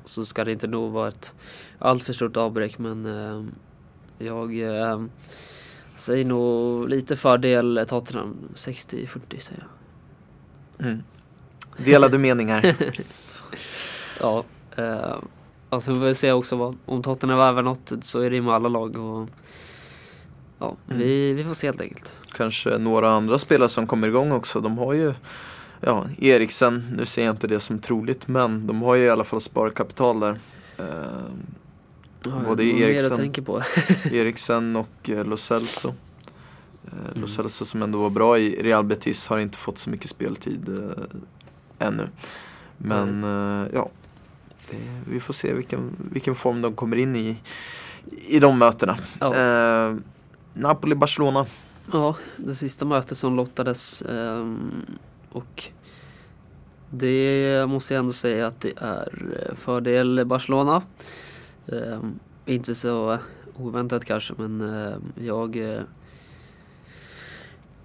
[0.05, 1.35] så ska det inte nog vara ett
[1.79, 3.55] alltför stort avbräck men ehm,
[4.19, 5.11] jag ehm,
[5.97, 9.67] säger nog lite fördel Tottenham 60-40 säger
[10.79, 10.87] jag.
[10.87, 11.03] mm.
[11.77, 12.77] Delade meningar.
[14.21, 14.45] Ja,
[14.79, 15.19] uh,
[15.77, 18.43] och sen får vi se också vad, om Tottenham värvar något så är det ju
[18.43, 19.29] med alla lag och
[20.59, 20.99] ja, Mm.
[21.03, 22.13] vi, vi får se helt enkelt.
[22.33, 24.61] Kanske några andra spelare som kommer igång också.
[24.61, 25.15] De har ju
[25.81, 29.25] ja, Eriksen, nu ser jag inte det som troligt men de har ju i alla
[29.25, 30.41] fall sparkapital där.
[30.79, 30.85] Eh,
[32.25, 33.33] Ja, Både Eriksen-.
[34.13, 35.89] Eriksen och eh, Lo Celso.
[35.89, 37.29] Eh, Lo Mm.
[37.29, 41.87] Celso som ändå var bra i Real Betis har inte fått så mycket speltid eh,
[41.87, 42.09] ännu.
[42.79, 43.89] Men eh, ja,
[44.71, 47.37] det, vi får se vilken, vilken form de kommer in i
[48.11, 48.99] i de mötena.
[49.21, 49.35] Ja.
[49.35, 49.97] Eh,
[50.55, 51.47] Napoli-Barcelona.
[51.93, 54.87] Ja, det sista mötet som lottades ehm,
[55.33, 55.65] och
[56.91, 60.83] det måste jag ändå säga att det är eh, fördel Barcelona.
[61.67, 63.19] Ehm, inte så
[63.57, 65.83] oväntat kanske men ehm, jag eh,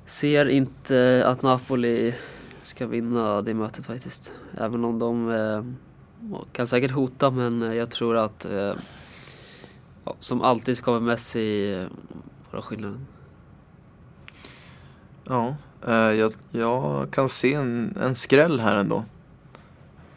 [0.05, 2.15] ser inte att Napoli
[2.61, 4.33] ska vinna det mötet faktiskt.
[4.57, 5.31] Även om de
[6.33, 8.73] eh, kan säkert hota men eh, jag tror att eh,
[10.05, 11.87] ja, som alltid så kommer Messi eh,
[12.51, 13.07] vara skillnaden.
[15.23, 15.55] Ja,
[15.87, 19.03] eh, jag, jag kan se en, en skräll här ändå.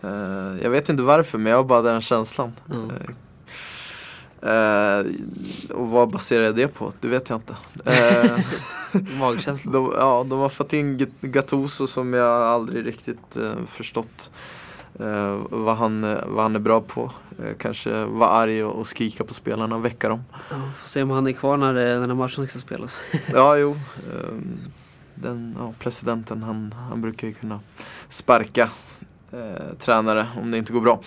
[0.02, 2.52] Eh, jag vet inte varför men jag har bara den känslan.
[4.42, 5.06] Eh,
[5.74, 6.92] och vad baserar jag det på?
[7.00, 7.56] Det vet jag inte.
[7.84, 8.38] Eh,
[9.20, 9.72] Magkänsla.
[9.72, 13.36] de, ja, de har fått in Gat- Gattuso som jag aldrig riktigt
[13.66, 14.30] förstått
[14.98, 17.12] eh, vad, han, eh, vad han är bra på.
[17.38, 20.24] Eh, kanske vara arg och, och skrika på spelarna och väcka dem.
[20.50, 23.00] Ja, får se om han är kvar när det- den här matchen ska spelas.
[23.32, 23.70] Ja, jo.
[23.70, 24.58] ehm,
[25.14, 27.60] Den, ja, presidenten han, han brukar ju kunna
[28.08, 28.70] sparka
[29.32, 31.00] eh, tränare om det inte går bra.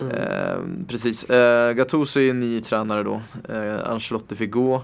[0.00, 0.12] Mm.
[0.12, 1.24] Eh, precis.
[1.24, 3.20] Eh, Gattuso är ju ny tränare då.
[3.48, 4.82] Eh, Ancelotti fick gå.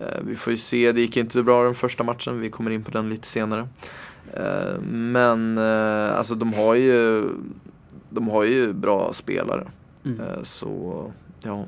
[0.00, 2.40] Eh, vi får ju se, det gick inte bra den första matchen.
[2.40, 3.68] Vi kommer in på den lite senare.
[4.32, 7.24] Eh, men eh, alltså de har ju
[8.14, 9.70] De har ju bra spelare.
[10.04, 10.20] Mm.
[10.20, 11.64] Eh, så ja.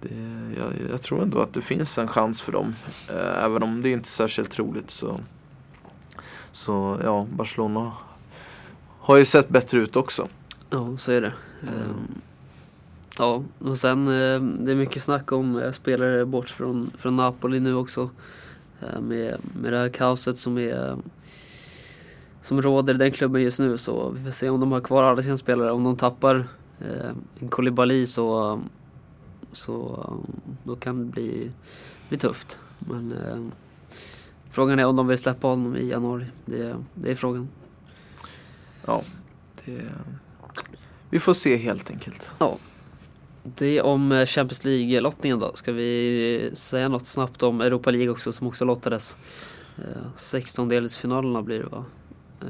[0.00, 0.14] Det,
[0.58, 2.74] jag, jag tror ändå att det finns en chans för dem.
[3.08, 5.20] Eh, även om det inte är särskilt troligt så
[6.52, 7.92] Så ja, Barcelona
[8.98, 10.28] har ju sett bättre ut också.
[10.70, 11.32] Ja, så är det.
[11.62, 12.20] Ehm,
[13.18, 17.60] Ja, och sen eh, det är mycket snack om eh, spelare bort från, från Napoli
[17.60, 18.10] nu också.
[19.00, 20.96] Med, med det här kaoset som är
[22.42, 25.02] som råder i den klubben just nu så vi får se om de har kvar
[25.02, 25.72] alla sina spelare.
[25.72, 26.44] Om de tappar
[26.80, 28.60] eh, en Koulibaly så,
[29.52, 30.04] så
[30.64, 31.50] då kan det bli,
[32.08, 32.58] bli tufft.
[32.78, 33.46] Men eh,
[34.50, 36.26] frågan är om de vill släppa honom i januari.
[36.44, 37.48] Det, det är frågan.
[38.86, 39.02] Ja,
[39.64, 39.82] det,
[41.10, 42.30] vi får se helt enkelt.
[43.44, 45.52] Det om eh, Champions League-lottningen då.
[45.54, 49.16] Ska vi säga något snabbt om Europa League också som också lottades?
[49.78, 51.84] Eh, 16-delsfinalerna blir det va?
[52.42, 52.48] Eh,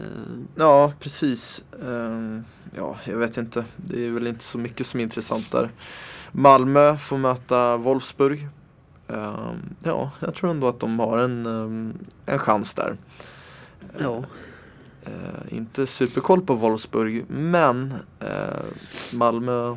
[0.56, 1.64] Ja, precis.
[1.86, 2.44] Ehm,
[2.76, 3.64] ja, jag vet inte.
[3.76, 5.70] Det är väl inte så mycket som är intressant där.
[6.32, 8.48] Malmö får möta Wolfsburg.
[9.08, 11.94] Ehm, ja, jag tror ändå att de har en, ehm,
[12.26, 12.96] en chans där.
[13.98, 14.24] ja.
[15.04, 18.64] Eh, inte superkoll på Wolfsburg, men eh,
[19.12, 19.76] Malmö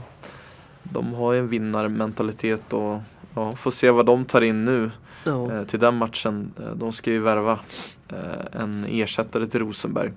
[0.84, 2.99] de har ju en vinnarmentalitet och
[3.35, 4.91] ja, får se vad de tar in nu
[5.23, 5.51] ja.
[5.51, 6.53] eh, till den matchen.
[6.59, 7.59] Eh, de ska ju värva
[8.11, 10.11] eh, en ersättare till Rosenberg.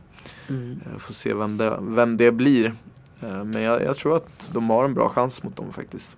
[0.48, 0.81] Mm.
[0.87, 2.74] Eh, får se vem det, vem det blir.
[3.20, 6.16] Eh, men jag, jag tror att de har en bra chans mot dem faktiskt.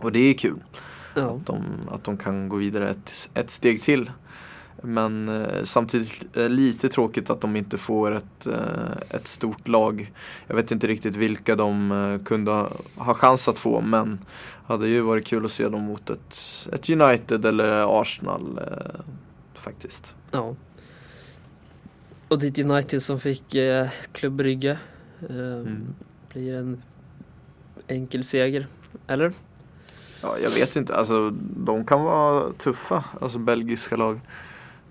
[0.00, 0.62] Och det är kul
[1.14, 1.22] ja.
[1.22, 4.10] att, de, att de kan gå vidare ett, ett steg till.
[4.84, 10.12] Men eh, samtidigt eh, lite tråkigt att de inte får ett, eh, ett stort lag.
[10.46, 14.18] Jag vet inte riktigt vilka de kunde ha, ha chans att få men
[14.66, 16.36] hade ju varit kul att se dem mot ett,
[16.72, 19.00] ett United eller Arsenal eh,
[19.54, 20.14] faktiskt.
[20.30, 20.54] Ja.
[22.28, 24.78] Och ditt United som fick eh, Klubb Brygge.
[25.28, 25.94] Eh, Mm.
[26.32, 26.82] Blir en
[27.88, 28.66] enkel seger,
[29.06, 29.32] eller?
[30.20, 34.20] Ja, jag vet inte, alltså de kan vara tuffa, alltså belgiska lag.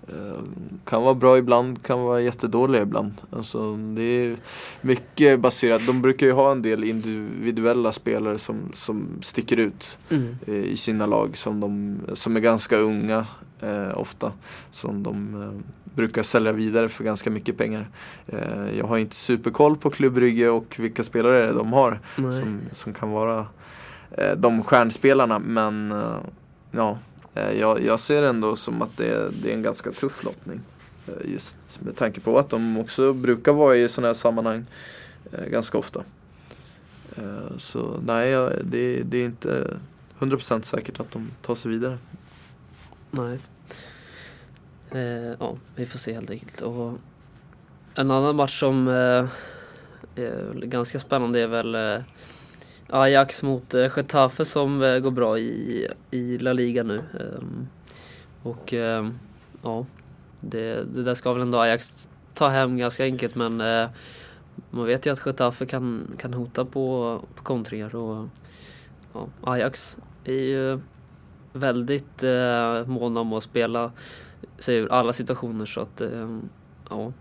[0.08, 0.38] Eh,
[0.84, 3.12] Kan vara bra ibland, kan vara jättedåliga ibland.
[3.30, 4.36] Alltså, det är
[4.80, 10.36] mycket baserat, de brukar ju ha en del individuella spelare som, som sticker ut Mm.
[10.46, 13.26] eh, i sina lag som, de, som är ganska unga
[13.60, 14.32] eh, ofta.
[14.70, 15.50] Som de eh,
[15.94, 17.88] brukar sälja vidare för ganska mycket pengar.
[18.26, 20.16] Eh, jag har inte superkoll på Klubb
[20.52, 22.32] och vilka spelare de har Nej.
[22.32, 23.46] som, som kan vara
[24.10, 25.38] eh, de stjärnspelarna.
[25.38, 25.94] Men
[26.70, 26.98] ja,
[27.34, 30.60] Eh, jag, jag ser ändå som att det, är- det är en ganska tuff lottning.
[31.06, 34.66] Eh, just med tanke på att de också brukar vara i sådana här sammanhang
[35.32, 36.02] eh, ganska ofta.
[37.56, 38.30] Så nej,
[38.64, 39.76] det, det är inte
[40.18, 41.98] 100% säkert att de tar sig vidare.
[43.10, 43.38] Nej.
[44.92, 46.60] Eh, ja, vi får se helt enkelt.
[46.60, 46.92] Och
[47.94, 49.26] en annan match som eh,
[50.24, 52.02] är ganska spännande är väl eh,
[52.88, 56.96] Ajax mot eh, Getafe som eh, går bra i, i La Liga nu.
[56.96, 57.68] Ehm,
[58.42, 59.18] och ehm,
[59.62, 59.86] ja,
[60.40, 63.88] det, det där ska väl ändå Ajax ta hem ganska enkelt men eh,
[64.70, 68.28] man vet ju att Getafe kan, kan hota på, på kontringar och
[69.12, 70.80] ja, Ajax är ju
[71.52, 73.92] väldigt eh, måna om att spela
[74.58, 76.48] sig ur alla situationer så att ehm,
[76.90, 77.12] ja,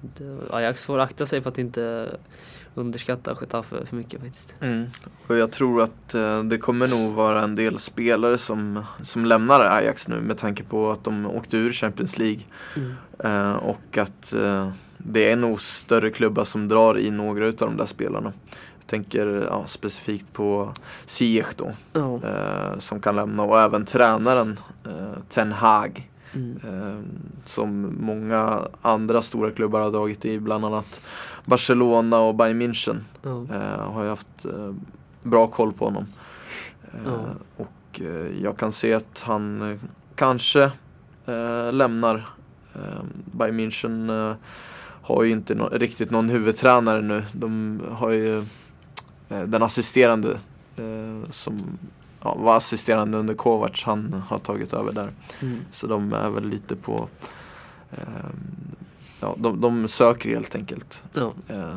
[0.00, 2.16] det, Ajax får akta sig för att inte
[2.76, 4.54] underskatta Getafe för mycket faktiskt.
[5.26, 9.60] Och jag tror att eh, det kommer nog vara en del spelare som, som lämnar
[9.60, 12.40] Ajax nu med tanke på att de åkte ur Champions League.
[13.24, 17.76] Eh, och att eh, det är nog större klubbar som drar i några av de
[17.76, 18.32] där spelarna.
[18.78, 20.72] Jag tänker ja, specifikt på
[21.06, 26.10] Ziyech då, eh, som kan lämna och även tränaren eh, Ten Hag.
[26.36, 26.58] Mm.
[26.64, 27.02] Eh,
[27.44, 31.00] som många andra stora klubbar har dragit i, bland annat
[31.44, 32.98] Barcelona och Bayern München.
[33.52, 34.74] Eh, har ju haft eh,
[35.22, 36.06] bra koll på honom.
[36.92, 37.18] Eh, Ja.
[37.56, 39.78] Och eh, jag kan se att han eh,
[40.14, 40.70] kanske
[41.72, 42.28] lämnar.
[43.32, 44.34] Bayern München
[45.02, 47.24] har ju inte riktigt någon huvudtränare nu.
[47.32, 48.38] De har ju
[49.28, 50.30] eh, den assisterande
[50.76, 51.78] eh, som
[52.26, 55.08] ja, var assisterande under Kovacs, han har tagit över där.
[55.42, 55.58] Mm.
[55.72, 57.08] Så de är väl lite på
[57.90, 57.98] eh,
[59.20, 61.02] Ja, de, de söker helt enkelt.
[61.12, 61.32] Ja.
[61.48, 61.76] Eh,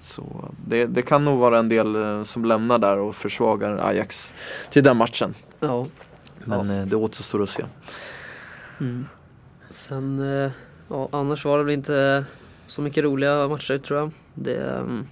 [0.00, 4.32] Så det, det kan nog vara en del eh, som lämnar där och försvagar Ajax
[4.70, 5.34] till den matchen.
[5.60, 5.86] ja.
[6.44, 7.64] Men eh, det återstår att se.
[8.80, 9.06] Mm.
[9.70, 10.50] Sen, eh,
[10.88, 12.24] ja, annars var det väl inte
[12.66, 14.10] så mycket roliga matcher tror jag.
[14.34, 15.06] Det, ehm,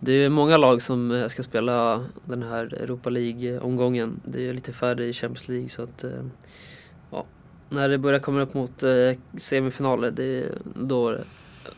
[0.00, 4.20] det är många lag som eh, ska spela den här Europa League-omgången.
[4.24, 6.24] Det är lite färre i Champions League så att eh,
[7.10, 7.24] ja,
[7.68, 11.18] när det börjar komma upp mot eh, semifinaler det, då,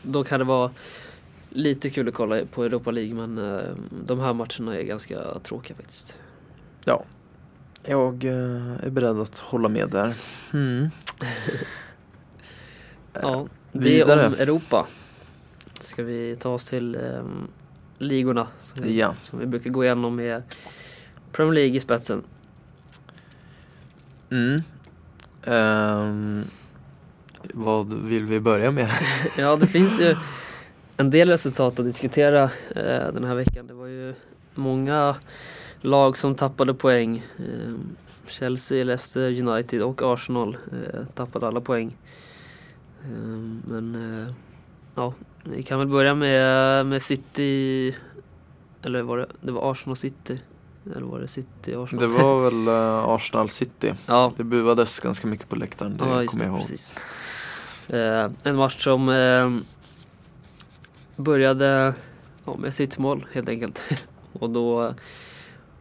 [0.01, 0.71] då kan det vara
[1.49, 3.35] lite kul att kolla på Europa League men
[4.05, 6.19] de här matcherna är ganska tråkiga faktiskt.
[7.85, 10.15] Jag eh, är beredd att hålla med där.
[10.53, 10.89] Mm.
[13.13, 14.27] Ja, det vidare.
[14.27, 14.87] om Europa.
[15.79, 17.47] Ska vi ta oss till um,
[18.01, 19.15] ligorna som vi, Ja.
[19.23, 20.43] som vi brukar gå igenom med
[21.31, 22.23] Premier League i spetsen.
[24.29, 24.61] Mm.
[25.43, 26.43] Ehm,
[27.53, 28.89] vad vill vi börja med?
[29.37, 30.15] Ja, det finns ju
[30.97, 32.43] en del resultat att diskutera
[32.75, 33.67] eh, den här veckan.
[33.67, 34.13] Det var ju
[34.55, 35.15] många
[35.81, 37.25] lag som tappade poäng.
[37.37, 37.73] Eh,
[38.27, 41.97] Chelsea, Leicester, United och Arsenal eh, tappade alla poäng.
[43.03, 43.09] Eh,
[43.67, 44.33] men eh,
[44.95, 47.95] ja, vi kan väl börja med, med City.
[48.83, 50.37] Eller var det, det var Arsenal City?
[50.95, 52.09] Eller var det City Arsenal?
[52.09, 53.93] Det var väl eh, Arsenal City.
[54.05, 56.61] ja, Det buades ganska mycket på läktaren, det Ja, just kommer jag ihåg.
[56.61, 56.95] precis.
[57.87, 59.49] Eh, en match som eh,
[61.15, 61.93] började
[62.45, 63.81] ja, med City-mål helt enkelt.
[64.33, 64.93] Och då,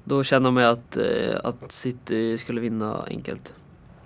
[0.04, 0.98] då kände man att,
[1.44, 3.54] att City skulle vinna enkelt.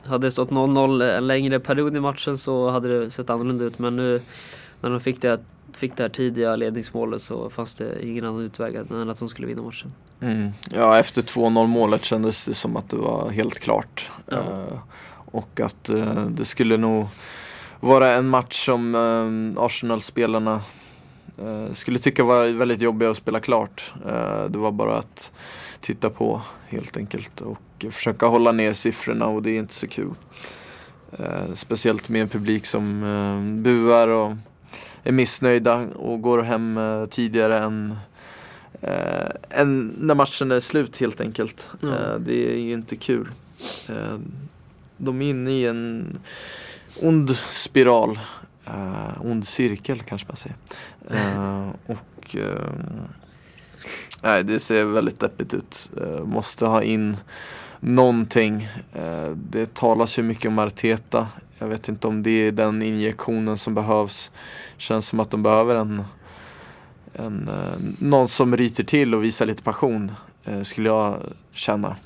[0.04, 3.78] Hade det stått 0-0 en längre period i matchen så hade det sett annorlunda ut
[3.78, 4.20] men nu
[4.84, 5.40] när de fick det,
[5.72, 9.46] fick det här tidiga ledningsmålet så fanns det ingen annan utväg än att de skulle
[9.46, 9.92] vinna matchen.
[10.20, 10.50] Mm.
[10.70, 14.10] Ja, efter 2-0 målet kändes det som att det var helt klart.
[14.26, 14.36] Ja.
[14.36, 14.78] Eh,
[15.34, 17.06] och att eh, det skulle nog
[17.80, 20.60] vara en match som eh, Arsenal-spelarna
[21.38, 23.92] eh, skulle tycka var väldigt jobbig att spela klart.
[24.48, 25.32] Det var bara att
[25.80, 30.14] titta på helt enkelt och försöka hålla ner siffrorna och det är inte så kul.
[31.54, 34.32] Speciellt med en publik som buar och
[35.02, 37.96] är missnöjda och går hem eh, tidigare än,
[38.80, 41.68] eh, än när matchen är slut helt enkelt.
[41.80, 41.88] Ja.
[41.88, 43.30] Eh, det är ju inte kul.
[43.88, 44.18] Eh,
[44.96, 46.18] de är inne i en
[47.02, 48.18] ond spiral.
[48.68, 50.56] Uh, ond cirkel kanske man säger.
[51.10, 52.72] Eh, och eh,
[54.20, 55.90] Nej, det ser väldigt deppigt ut.
[56.00, 57.16] Eh, måste ha in
[57.80, 58.68] någonting.
[58.92, 61.26] Eh, det talas ju mycket om Arteta.
[61.58, 64.30] Jag vet inte om det är den injektionen som behövs.
[64.76, 66.04] Känns som att de behöver en,
[67.12, 70.12] en eh, någon som ryter till och visar lite passion.
[70.44, 71.18] Eh, skulle jag
[71.52, 71.96] känna.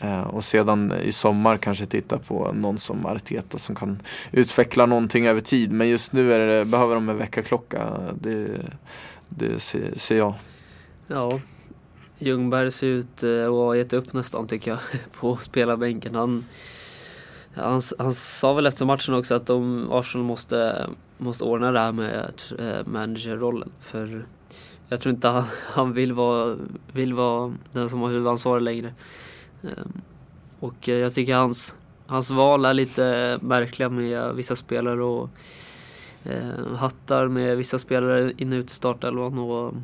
[0.00, 5.26] Eh, och sedan i sommar kanske titta på någon som Arteta som kan utveckla någonting
[5.26, 5.72] över tid.
[5.72, 7.88] Men just nu är det, behöver de en väckarklocka.
[8.20, 8.48] Det,
[9.28, 10.34] det ser, ser jag.
[11.06, 11.40] Ja,
[12.18, 14.80] Ljungberg ser ut att ha gett upp nästan tycker jag
[15.20, 16.14] på spelarbänken.
[16.14, 16.44] Han,
[17.58, 21.92] han, han sa väl efter matchen också att de, Arsenal måste, måste ordna det här
[21.92, 23.70] med eh, managerrollen.
[23.80, 24.26] För
[24.88, 26.56] jag tror inte han, han vill, vara,
[26.92, 28.94] vill vara den som har huvudansvaret längre.
[29.62, 30.00] Ehm,
[30.60, 31.74] och jag tycker hans,
[32.06, 35.30] hans val är lite märkliga med vissa spelare och
[36.24, 39.38] eh, hattar med vissa spelare in och ute i startelvan.
[39.38, 39.74] Och,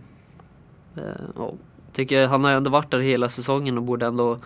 [0.96, 1.52] eh, ja,
[1.92, 4.38] tycker han har ändå varit där hela säsongen och borde ändå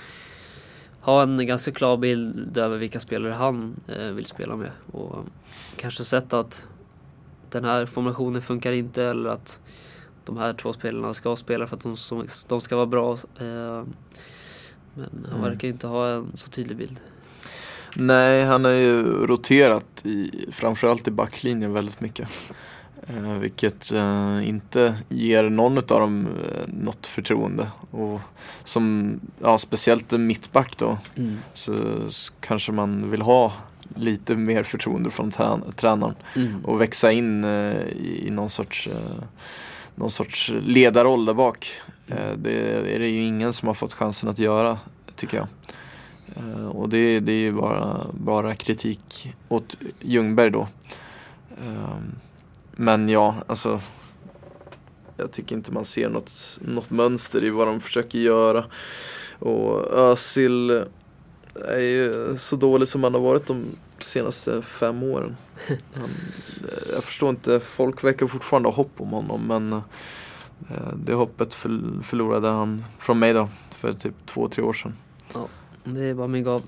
[1.09, 4.71] ha en ganska klar bild över vilka spelare han eh, vill spela med.
[4.92, 5.25] Och
[5.77, 6.66] kanske sett att
[7.51, 9.61] den här formationen funkar inte eller att
[10.25, 11.97] de här två spelarna ska spela för att de,
[12.49, 13.12] de ska vara bra.
[13.12, 13.85] Eh,
[14.94, 15.42] men han Mm.
[15.42, 17.01] verkar inte ha en så tydlig bild.
[17.97, 22.29] Nej, han har ju roterat i, framförallt i backlinjen väldigt mycket.
[23.09, 27.68] Eh, vilket eh, inte ger någon av dem eh, något förtroende.
[27.90, 28.21] Och
[28.64, 30.99] som, ja, speciellt mittback då,
[31.55, 31.75] så
[32.09, 33.53] s- kanske man vill ha
[33.94, 36.14] lite mer förtroende från trän- tränaren.
[36.37, 36.64] Mm.
[36.64, 39.23] Och växa in eh, i, i någon sorts, eh,
[39.94, 41.68] någon sorts ledarroll där bak.
[42.09, 42.61] Eh, det
[42.94, 44.79] är det ju ingen som har fått chansen att göra,
[45.16, 45.47] tycker jag.
[46.73, 50.68] Och det, det är ju bara, bara kritik åt Ljungberg då.
[52.81, 53.81] Men ja, alltså
[55.17, 58.64] jag tycker inte man ser något, något mönster i vad de försöker göra.
[59.38, 60.85] Och Özil
[61.69, 63.64] är ju så dålig som han har varit de
[63.99, 65.37] senaste fem åren.
[65.95, 71.14] Han, eh, jag förstår inte, folk verkar fortfarande ha hopp om honom men eh, det
[71.14, 74.93] hoppet förl- förlorade han från mig då för typ två, tre år sedan.
[75.85, 76.62] Det är bara mig gav.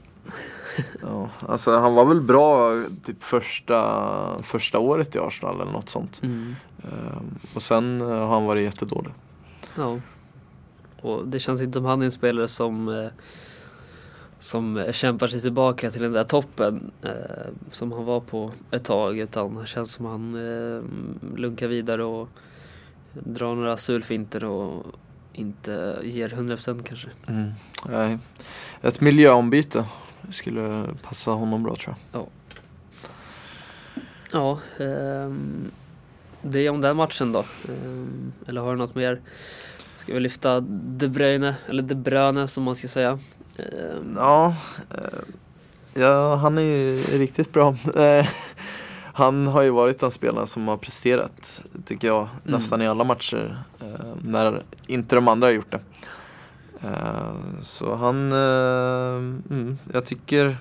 [1.02, 6.20] Ja, alltså han var väl bra typ första, första året i Arsenal eller något sånt.
[6.22, 6.54] Mm.
[6.82, 7.22] Eh,
[7.54, 9.12] och sen eh, har han varit jättedålig.
[9.74, 9.98] Ja.
[11.00, 13.10] Och det känns inte som han är en spelare som eh,
[14.38, 17.10] som kämpar sig tillbaka till den där toppen eh,
[17.72, 20.82] som han var på ett tag utan det känns som han eh,
[21.36, 22.28] lunkar vidare och
[23.12, 24.86] drar några sulfinter och
[25.32, 27.08] inte ger 100% kanske.
[27.26, 27.50] Mm.
[27.88, 28.18] Nej.
[28.82, 29.84] Ett miljöombyte
[30.30, 32.26] skulle passa honom bra tror jag.
[34.32, 35.70] Ja, ehm,
[36.42, 37.44] det är om den matchen då.
[37.68, 39.20] Ehm, eller har du något mer?
[39.96, 43.18] Ska vi lyfta De Bruyne, eller De Bruyne som man ska säga.
[43.58, 44.54] Ehm, Ja,
[44.90, 45.20] eh,
[46.02, 47.76] ja han är ju riktigt bra.
[47.96, 48.26] Eh,
[49.14, 53.62] han har ju varit den spelaren som har presterat, tycker jag, nästan i alla matcher.
[53.80, 53.86] eh,
[54.22, 55.80] När inte de andra har gjort det.
[56.84, 59.16] Eh, Så han, eh,
[59.50, 60.58] mm, jag tycker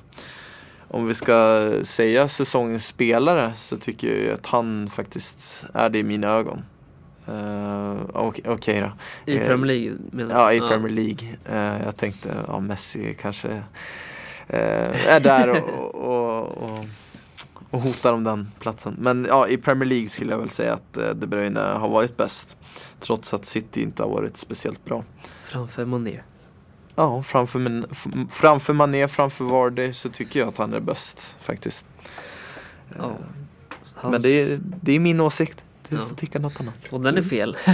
[0.88, 6.03] om vi ska säga säsongens spelare så tycker jag att han faktiskt är det i
[6.03, 6.62] mina ögon.
[7.27, 8.91] Eh, Okej okej då.
[9.32, 11.38] I Premier League menar Ja, i Premier League.
[11.86, 13.63] Jag tänkte, ja Messi kanske
[14.47, 16.86] är där och, och, och,
[17.69, 18.95] och hotar om den platsen.
[18.99, 22.58] Men ja, i Premier League skulle jag väl säga att De Bruyne har varit bäst.
[22.99, 25.03] Trots att City inte har varit speciellt bra.
[25.51, 26.19] Framför Mané.
[26.95, 31.85] Ja, framför, f- framför Mané, framför Vardy så tycker jag att han är bäst faktiskt.
[32.97, 33.03] Ja.
[33.03, 33.12] Eh,
[33.95, 35.63] Hans, Men det är, det är min åsikt.
[35.89, 36.06] Du Ja.
[36.06, 36.73] får tycka något annat.
[36.89, 37.58] Och den är fel.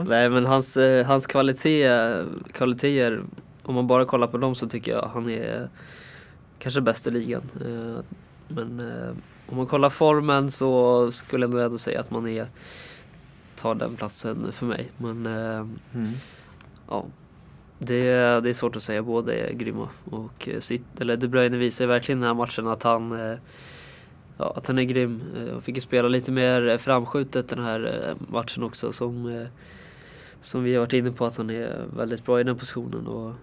[0.08, 1.88] Nej men hans, eh, hans kvalitet,
[2.52, 3.22] kvaliteter,
[3.62, 5.68] om man bara kollar på dem så tycker jag han är
[6.58, 7.42] kanske bäst i ligan.
[7.60, 8.04] Eh,
[8.48, 8.80] Men
[9.46, 12.46] om man kollar formen så skulle jag nog ändå säga att man är
[13.56, 14.90] tar den platsen för mig.
[14.98, 16.12] Men Mm
[16.94, 17.06] ja,
[17.78, 18.04] det,
[18.40, 19.02] det är svårt att säga.
[19.02, 19.88] Båda är grymma.
[20.04, 20.60] Och eh,
[21.00, 23.38] eller De Bruyne visar verkligen i den här matchen att han eh,
[24.36, 25.22] Ja, att han är grym.
[25.36, 29.46] Han Och fick ju spela lite mer framskjutet den här matchen också som,
[30.40, 33.06] som vi har varit inne på att han är väldigt bra i den positionen.
[33.06, 33.34] Och,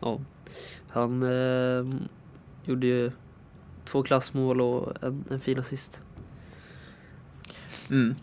[0.00, 0.20] ja,
[0.88, 1.98] han eh,
[2.64, 3.10] gjorde ju
[3.84, 6.00] två klassmål och en, en fin assist.
[7.90, 8.14] Mm.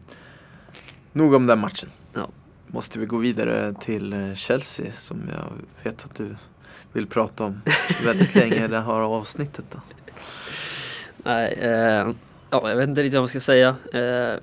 [1.13, 1.89] Nog om den matchen.
[2.73, 5.51] Måste vi gå vidare till eh, Chelsea som jag
[5.83, 6.35] vet att du
[6.93, 7.61] vill prata om
[8.05, 9.65] väldigt länge i det här avsnittet.
[9.71, 9.79] Då.
[11.17, 12.07] Nej, eh,
[12.49, 13.75] ja, jag vet inte riktigt vad man ska säga.
[13.93, 14.39] Eh,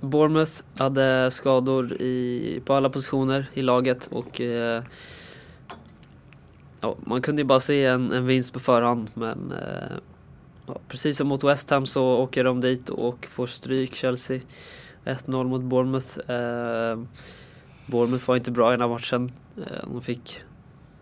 [0.00, 4.82] Bournemouth hade skador i, på alla positioner i laget och eh,
[6.80, 9.96] ja, man kunde ju bara se en, en vinst på förhand men eh,
[10.66, 14.40] ja, precis som mot West Ham så åker de dit och får stryk Chelsea.
[15.08, 16.30] 1-0 mot Bournemouth.
[16.30, 16.98] Eh,
[17.86, 19.32] Bournemouth var inte bra i den här matchen.
[19.56, 20.42] Eh, de fick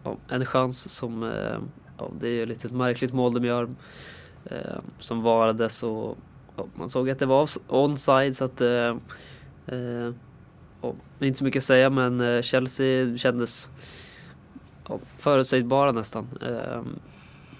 [0.04, 1.58] ja, en chans som, eh,
[1.98, 3.68] ja, det är ju lite ett märkligt mål de gör
[4.44, 6.18] eh, som varades och
[6.56, 8.96] ja, man såg att det var onside så att eh,
[9.66, 10.12] eh,
[11.20, 13.70] inte så mycket att säga men eh, Chelsea kändes
[14.88, 16.26] ja, förutsägbara nästan.
[16.42, 16.82] Eh,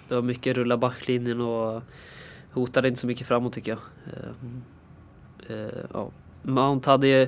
[0.07, 1.81] det var mycket rulla backlinjen och
[2.51, 3.79] hotade inte så mycket framåt tycker jag.
[5.49, 6.11] Eh, ja.
[6.41, 7.27] Mount hade ju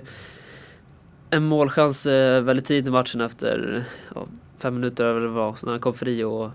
[1.30, 3.84] en målchans eh, väldigt tidigt i matchen efter
[4.16, 4.26] ja,
[4.57, 6.49] fem minuter eller vad det var, så när han kom fri och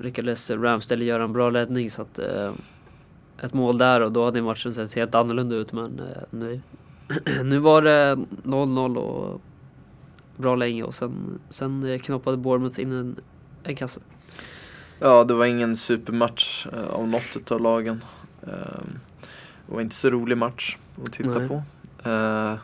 [0.00, 2.52] lyckades Ramsdale göra en bra räddning så att eh,
[3.42, 6.60] ett mål där och då hade matchen sett helt annorlunda ut men eh, nu,
[7.44, 9.40] nu var det 0-0 och
[10.36, 13.16] bra länge och sen, sen eh, knoppade Bournemouth in en,
[13.62, 14.00] en kasse.
[14.98, 18.04] Ja, det var ingen supermatch eh, av något av lagen.
[18.42, 18.82] Eh,
[19.66, 21.48] det var inte så rolig match att titta Nej.
[21.48, 21.62] på.
[22.10, 22.54] Eh,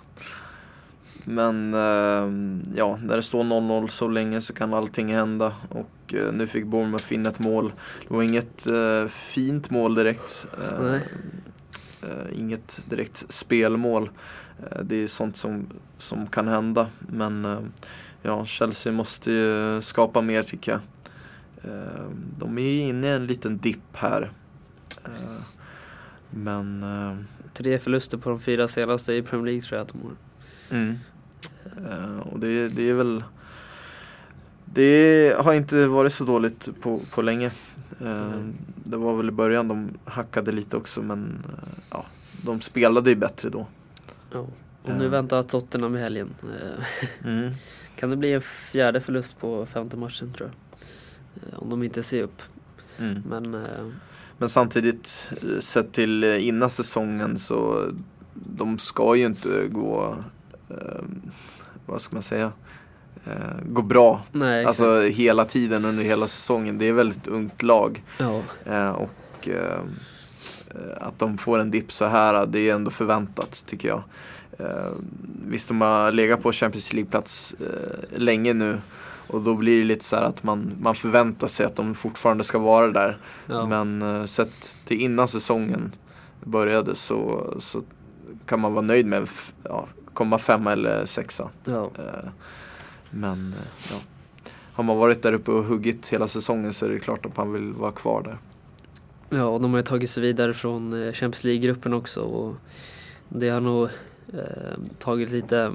[1.28, 5.55] men eh, ja, när det står 0-0 så länge så kan allting hända.
[5.68, 7.72] Och eh, nu fick Bournemouth in ett mål.
[8.09, 10.46] Det var inget eh, fint mål direkt.
[10.62, 14.11] Eh, eh, inget direkt spelmål.
[14.82, 15.66] Det är sånt som,
[15.99, 16.88] som kan hända.
[16.99, 17.46] Men
[18.22, 20.80] ja, Chelsea måste ju skapa mer tycker jag.
[22.38, 24.32] De är inne i en liten dipp här.
[26.31, 27.16] Men eh,
[27.55, 30.16] Tre förluster på de fyra senaste i Premier League tror jag att de har.
[30.79, 30.99] Mm.
[31.91, 33.24] Eh, och det, det är väl
[34.64, 37.47] Det har inte varit så dåligt på, på länge.
[38.01, 38.55] Eh, Mm.
[38.85, 41.47] Det var väl i början de hackade lite också men
[41.91, 42.07] ja,
[42.45, 43.66] de spelade ju bättre då.
[44.33, 44.47] Ja.
[44.83, 46.35] Och nu väntar Tottenham i helgen.
[47.24, 47.53] Eh,
[47.97, 51.62] Kan det bli en fjärde förlust på femte matchen tror jag.
[51.62, 52.43] Om de inte ser upp.
[52.99, 53.22] Mm.
[53.29, 53.64] Men
[54.39, 57.84] Men samtidigt eh, sett till eh, innan säsongen så
[58.34, 60.16] de ska ju inte gå
[60.70, 61.03] eh,
[61.86, 62.53] vad ska man säga
[63.24, 63.32] eh,
[63.68, 64.64] gå bra nej.
[64.64, 66.78] Alltså hela tiden under hela säsongen.
[66.78, 68.03] Det är ett väldigt ungt lag.
[68.18, 68.43] ja.
[68.66, 69.80] Eh, och eh,
[71.01, 74.03] att de får en dipp så här, det är ändå förväntat tycker jag.
[74.59, 74.93] Eh,
[75.47, 77.55] visst, de har legat på Champions League-plats
[78.11, 78.78] länge nu.
[79.29, 82.45] Och då blir det lite så här att man, man förväntar sig att de fortfarande
[82.45, 83.18] ska vara där.
[83.47, 83.66] Ja.
[83.66, 85.93] Men eh, sett till innan säsongen
[86.45, 87.83] började så, så
[88.47, 91.49] kan man vara nöjd med f- ja, komma femma eller sexa.
[91.64, 91.91] ja.
[91.99, 92.31] Eh,
[93.11, 93.97] Men eh, ja.
[94.74, 97.53] har man varit där uppe och huggit hela säsongen så är det klart att man
[97.53, 98.39] vill vara kvar där.
[99.39, 102.55] Ja, och de har ju tagit sig vidare från Champions League-gruppen också och
[103.29, 103.85] det har nog
[104.33, 105.72] eh, tagit lite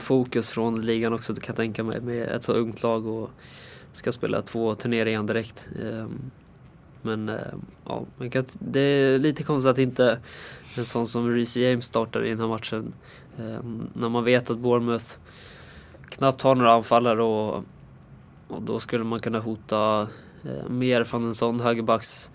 [0.00, 3.30] fokus från ligan också kan jag tänka mig med ett så ungt lag och
[3.92, 5.70] ska spela två turneringar direkt.
[5.82, 6.30] Ehm,
[7.02, 8.04] men ehm, ja,
[8.58, 10.18] det är lite konstigt att inte
[10.74, 12.94] en sån som Reece James startar i den här matchen.
[13.38, 15.16] Ehm, när man vet att Bournemouth
[16.08, 17.64] knappt har några anfallare och,
[18.48, 20.08] och då skulle man kunna hota
[20.44, 22.30] eh, mer från en sån högerbacks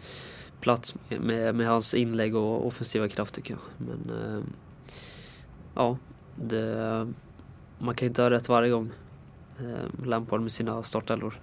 [0.62, 3.88] plats med, med hans inlägg och offensiva kraft tycker jag.
[3.88, 4.43] Men eh,
[5.76, 5.97] ja,
[6.36, 7.07] det,
[7.82, 8.91] man kan inte ha rätt varje gång.
[9.59, 11.39] Eh, Lampard med sina startelvor.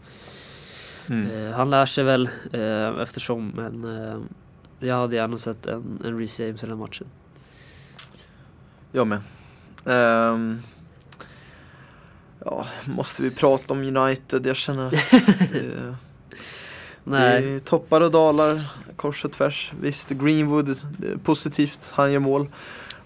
[1.11, 4.18] Eh, han lär sig väl eh, eftersom men eh,
[4.89, 7.07] jag hade gärna sett en, en Reece James i den matchen.
[8.93, 9.20] Jag med.
[9.84, 10.62] Ehm,
[12.45, 14.47] ja, måste vi prata om United?
[14.47, 14.93] Jag känner att
[15.53, 15.97] det,
[17.05, 19.72] Nej, det är toppar och dalar kors och tvärs.
[19.80, 20.78] Visst, Greenwood,
[21.24, 22.49] positivt, han gör mål.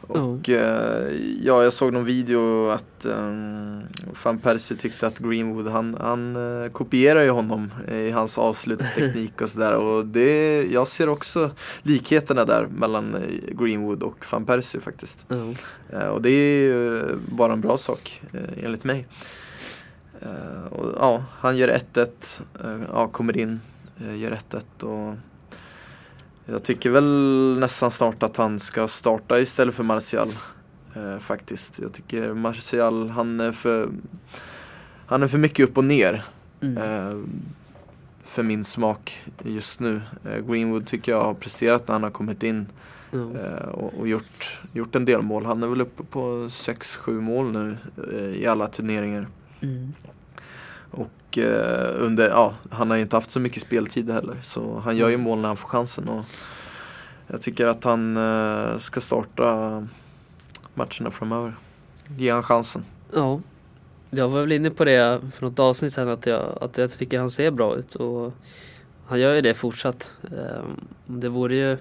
[0.09, 3.83] Och eh, ja, jag såg någon video att um,
[4.25, 9.49] Van Persie tyckte att Greenwood, han, han eh, kopierar ju honom i hans avslutsteknik och
[9.49, 9.77] sådär.
[9.77, 11.51] Och det, jag ser också
[11.83, 13.21] likheterna där mellan eh,
[13.59, 15.27] Greenwood och Van Persie faktiskt.
[15.91, 18.23] Eh, och det är ju bara en bra sak
[18.57, 19.07] enligt mig.
[20.71, 23.61] Och, ja, han gör 1-1, eh, ja, kommer in,
[23.99, 25.17] gör 1-1 och
[26.47, 30.33] jag tycker väl nästan snart att han ska starta istället för Martial.
[30.95, 31.79] Eh, faktiskt.
[31.79, 33.89] Jag tycker Martial, han är för,
[35.07, 36.25] han är för mycket upp och ner.
[36.61, 36.77] Mm.
[36.77, 37.17] Eh,
[38.25, 40.01] för min smak just nu.
[40.25, 42.67] Eh, Greenwood tycker jag har presterat när han har kommit in
[43.13, 45.45] eh, och, och gjort, gjort en del mål.
[45.45, 47.77] Han är väl uppe på 6-7 mål nu
[48.13, 49.27] eh, i alla turneringar.
[49.61, 49.93] Mm.
[51.33, 54.97] Och eh, under, ja, han har ju inte haft så mycket speltid heller så han
[54.97, 56.09] gör ju mål när han får chansen.
[56.09, 56.25] Och
[57.27, 59.87] jag tycker att han eh, ska starta
[60.75, 61.55] matcherna framöver.
[62.19, 62.85] Ge han chansen.
[63.15, 63.41] Ja,
[64.11, 67.19] jag var väl inne på det för något avsnitt sen att jag, att jag tycker
[67.19, 68.33] han ser bra ut och
[69.07, 70.13] han gör ju det fortsatt.
[70.25, 71.77] Ehm, Det vore ju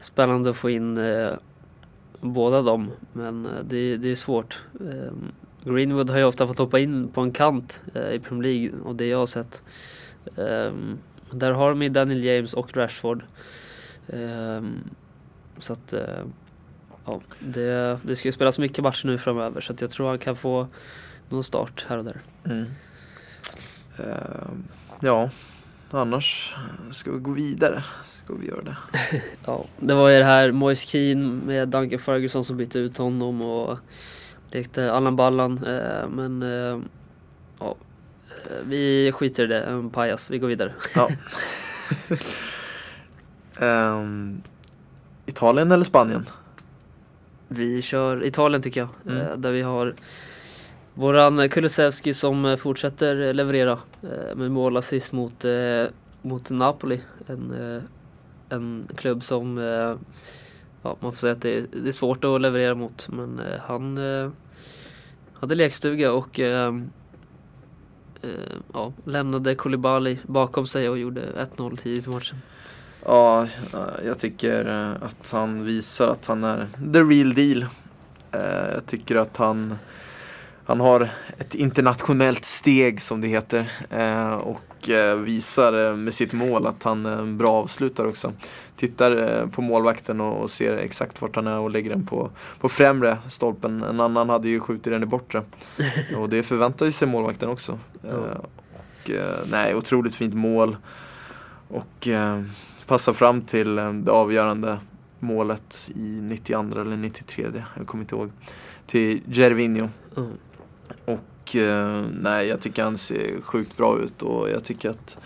[0.00, 1.30] spännande att få in eh,
[2.20, 4.62] båda dem men eh, det, det är svårt.
[5.66, 8.80] Ehm, Greenwood har ju ofta fått hoppa in på en kant eh, i Premier League
[8.84, 9.62] och det jag har sett.
[10.36, 10.98] Ehm,
[11.30, 13.22] Där har de ju Daniel James och Rashford.
[14.08, 14.78] Ehm,
[15.58, 16.24] Så att eh,
[17.06, 20.18] Ja, det, det ska ju spelas mycket matcher nu framöver så att jag tror han
[20.18, 20.66] kan få
[21.28, 22.20] någon start här och där.
[23.98, 24.48] Eh,
[25.00, 25.30] ja,
[25.90, 26.54] annars
[26.92, 27.84] ska vi gå vidare.
[28.04, 28.76] Ska vi göra det.
[29.46, 33.42] Ja, det var ju det här Moise Keane med Duncan Ferguson som bytte ut honom
[33.42, 33.78] och
[34.54, 35.64] lekte Allan Ballan.
[35.64, 36.80] Eh, men eh,
[37.58, 37.76] ja,
[38.50, 40.30] eh, vi skiter i det, en pajas.
[40.30, 40.72] Vi går vidare.
[40.94, 41.08] Ja.
[43.58, 44.42] Ehm,
[45.26, 46.26] Italien eller Spanien?
[47.48, 49.16] Vi kör Italien tycker jag.
[49.16, 49.40] Mm.
[49.40, 49.94] Där vi har
[50.94, 53.78] våran Kulusevski som fortsätter leverera
[54.34, 55.44] med mål assist mot,
[56.22, 57.00] mot Napoli.
[57.26, 57.54] En,
[58.48, 59.58] en klubb som
[60.82, 63.08] ja, man får säga att det är, svårt att leverera mot.
[63.08, 63.98] Men han
[65.44, 66.74] hade lekstuga och eh,
[68.22, 68.30] eh,
[68.72, 72.38] ja, lämnade Koulibaly bakom sig och gjorde 1-0 tidigt i matchen.
[73.06, 73.46] Ja,
[74.04, 77.62] jag tycker eh, att han visar att han är the real deal.
[78.32, 79.74] Eh, jag tycker att han,
[80.64, 86.14] han har ett internationellt steg som det heter eh, Och och eh, visar eh, med
[86.14, 88.32] sitt mål att han är en bra avslutare också.
[88.76, 92.30] Tittar eh, på målvakten och ser exakt vart han är och lägger den på,
[92.60, 93.82] på främre stolpen.
[93.82, 95.42] En annan hade ju skjutit den i bortre.
[96.16, 97.78] Och det förväntar sig målvakten också.
[98.02, 98.08] Ja.
[98.08, 98.38] Eh,
[99.04, 100.76] Och, eh, nej, otroligt fint mål.
[101.68, 102.42] Och eh,
[102.86, 104.78] passar fram till eh, det avgörande
[105.20, 108.30] målet i 92 eller 93, jag kommer inte ihåg.
[108.86, 109.88] Till Gervinho.
[110.16, 110.30] Mm.
[111.44, 115.18] Och eh, nej, jag tycker han ser sjukt bra ut och jag tycker att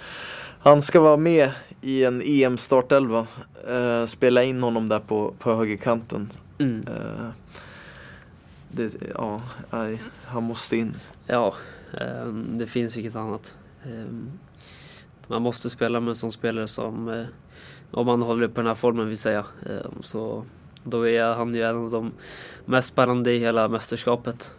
[0.61, 1.51] han ska vara med
[1.81, 3.27] i en EM-startelva.
[3.69, 6.29] Eh, spela in honom där på, på högerkanten.
[6.59, 6.87] Mm.
[6.89, 7.29] Eh,
[8.73, 10.97] det, ja, nej, han måste in.
[11.27, 11.55] Ja,
[12.47, 13.55] det finns inget annat.
[15.27, 17.25] Man måste spela med en sån spelare som,
[17.91, 19.45] om man håller upp den här formen vill säga,
[20.01, 20.45] så
[20.85, 22.13] då är han ju en av de
[22.65, 24.53] mest spännande i hela mästerskapet.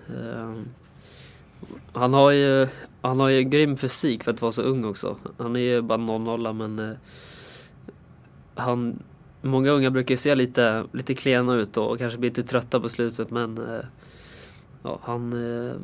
[1.93, 2.67] Han har ju,
[3.01, 5.17] han har ju grym fysik för att vara så ung också.
[5.37, 6.95] Han är ju bara 00 men eh,
[8.55, 9.03] han,
[9.41, 12.89] många unga brukar ju se lite, lite klena ut och kanske blir lite trötta på
[12.89, 13.85] slutet men eh,
[14.83, 15.75] ja, han, eh,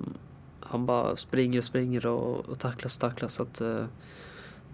[0.60, 3.34] han bara springer och springer och, och tacklas och tacklas.
[3.34, 3.86] Så att, eh,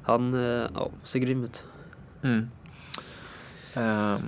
[0.03, 1.65] han eh, ja, ser grym ut.
[2.21, 2.49] Mm.
[3.75, 4.21] Um,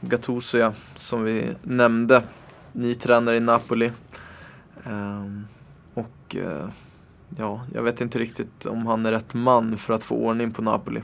[0.00, 2.22] Gattuso ja, som vi nämnde.
[2.72, 3.92] Ny tränare i Napoli.
[4.84, 5.46] Ehm,
[5.94, 6.68] och eh,
[7.36, 10.62] ja, jag vet inte riktigt om han är rätt man för att få ordning på
[10.62, 11.02] Napoli.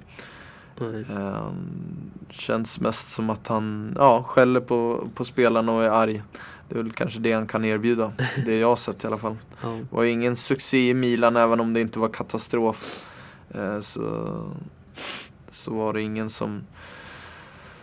[0.81, 6.23] Ehm, känns mest som att han ja, skäller på, på spelarna och är arg.
[6.69, 8.13] Det är väl kanske det han kan erbjuda.
[8.45, 9.37] Det jag har sett i alla fall.
[9.63, 9.69] Ja.
[9.69, 13.07] Det var ingen succé i Milan även om det inte var katastrof.
[13.51, 14.35] Eh, så,
[15.49, 16.63] så var det ingen som,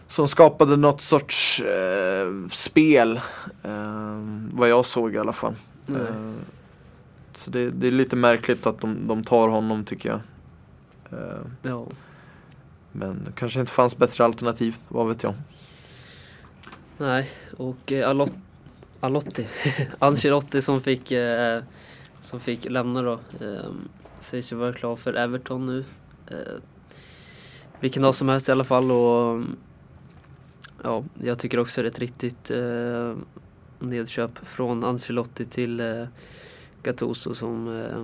[0.08, 3.20] som skapade något sorts eh, spel.
[3.64, 4.20] Eh,
[4.53, 5.56] vad jag såg i alla fall.
[5.86, 6.01] Nej.
[7.38, 10.19] Så det, det är lite märkligt att de, de tar honom tycker jag.
[11.19, 11.86] Eh, Ja.
[12.91, 15.33] men kanske inte fanns bättre alternativ, vad vet jag.
[16.97, 18.31] Nej, och eh, Alot
[18.99, 19.47] Alotti,
[19.99, 21.63] Ancelotti som fick, eh,
[22.21, 23.13] som fick lämna då.
[23.41, 23.71] Eh,
[24.19, 25.86] sägs ju vara klar för Everton nu.
[26.27, 26.36] Eh,
[27.79, 29.43] vilken dag som helst i alla fall och
[30.83, 33.13] ja, jag tycker också det är ett riktigt eh,
[33.79, 36.05] nedköp från Ancelotti till eh,
[36.86, 38.03] Gattuso som eh,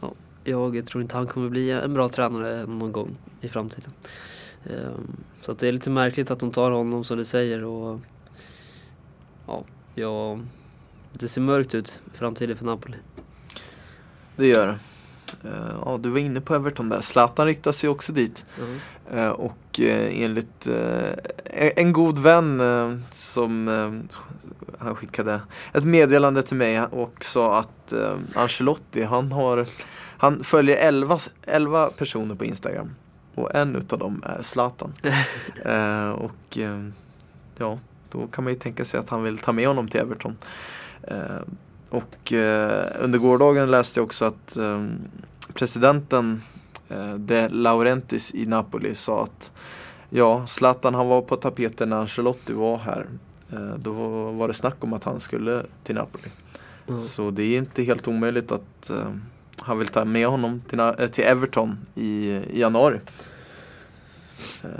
[0.00, 0.12] ja,
[0.44, 3.90] jag tror inte han kommer bli en bra tränare någon gång i framtiden.
[4.64, 4.92] Eh,
[5.40, 8.00] så det är lite märkligt att de tar honom som du säger och
[9.46, 9.64] ja,
[9.94, 10.38] ja
[11.12, 12.96] det ser mörkt ut framtiden för Napoli.
[14.36, 14.78] Det gör det.
[15.48, 17.00] Eh, ja, du var inne på Everton där.
[17.00, 18.44] Zlatan riktar sig också dit.
[19.10, 19.18] Ja.
[19.18, 23.68] Eh, och eh, enligt eh, en god vän eh, som
[24.78, 25.40] han skickade
[25.72, 27.92] ett meddelande till mig och sa att
[28.34, 29.66] Ancelotti han har,
[30.18, 32.94] Han följer 11, 11 personer på Instagram.
[33.34, 34.92] Och en utav dem är Zlatan.
[36.14, 36.58] och
[37.56, 37.78] ja,
[38.10, 40.36] då kan man ju tänka sig att han vill ta med honom till Everton.
[41.90, 42.32] Och
[42.98, 44.56] under gårdagen läste jag också att
[45.54, 46.42] presidenten
[47.16, 49.52] De Laurentis i Napoli sa att
[50.10, 53.06] ja, Zlatan han var på tapeten när Ancelotti var här.
[53.52, 53.92] Eh, då
[54.32, 56.28] var det snack om att han skulle till Napoli.
[56.86, 57.00] Ja.
[57.00, 59.10] Så det är inte helt omöjligt att eh,
[59.58, 63.00] han vill ta med honom till, eh, Everton i, i januari.
[64.62, 64.70] Eh,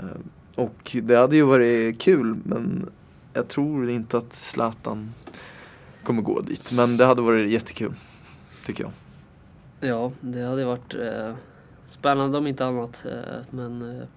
[0.55, 2.89] och det hade ju varit kul men
[3.33, 5.13] jag tror inte att Zlatan
[6.03, 6.71] kommer gå dit.
[6.71, 7.93] Men det hade varit jättekul.
[8.65, 8.91] Tycker jag.
[9.89, 11.33] Ja, det hade varit eh,
[11.87, 13.05] spännande om inte annat.
[13.05, 14.07] Eh, men eh,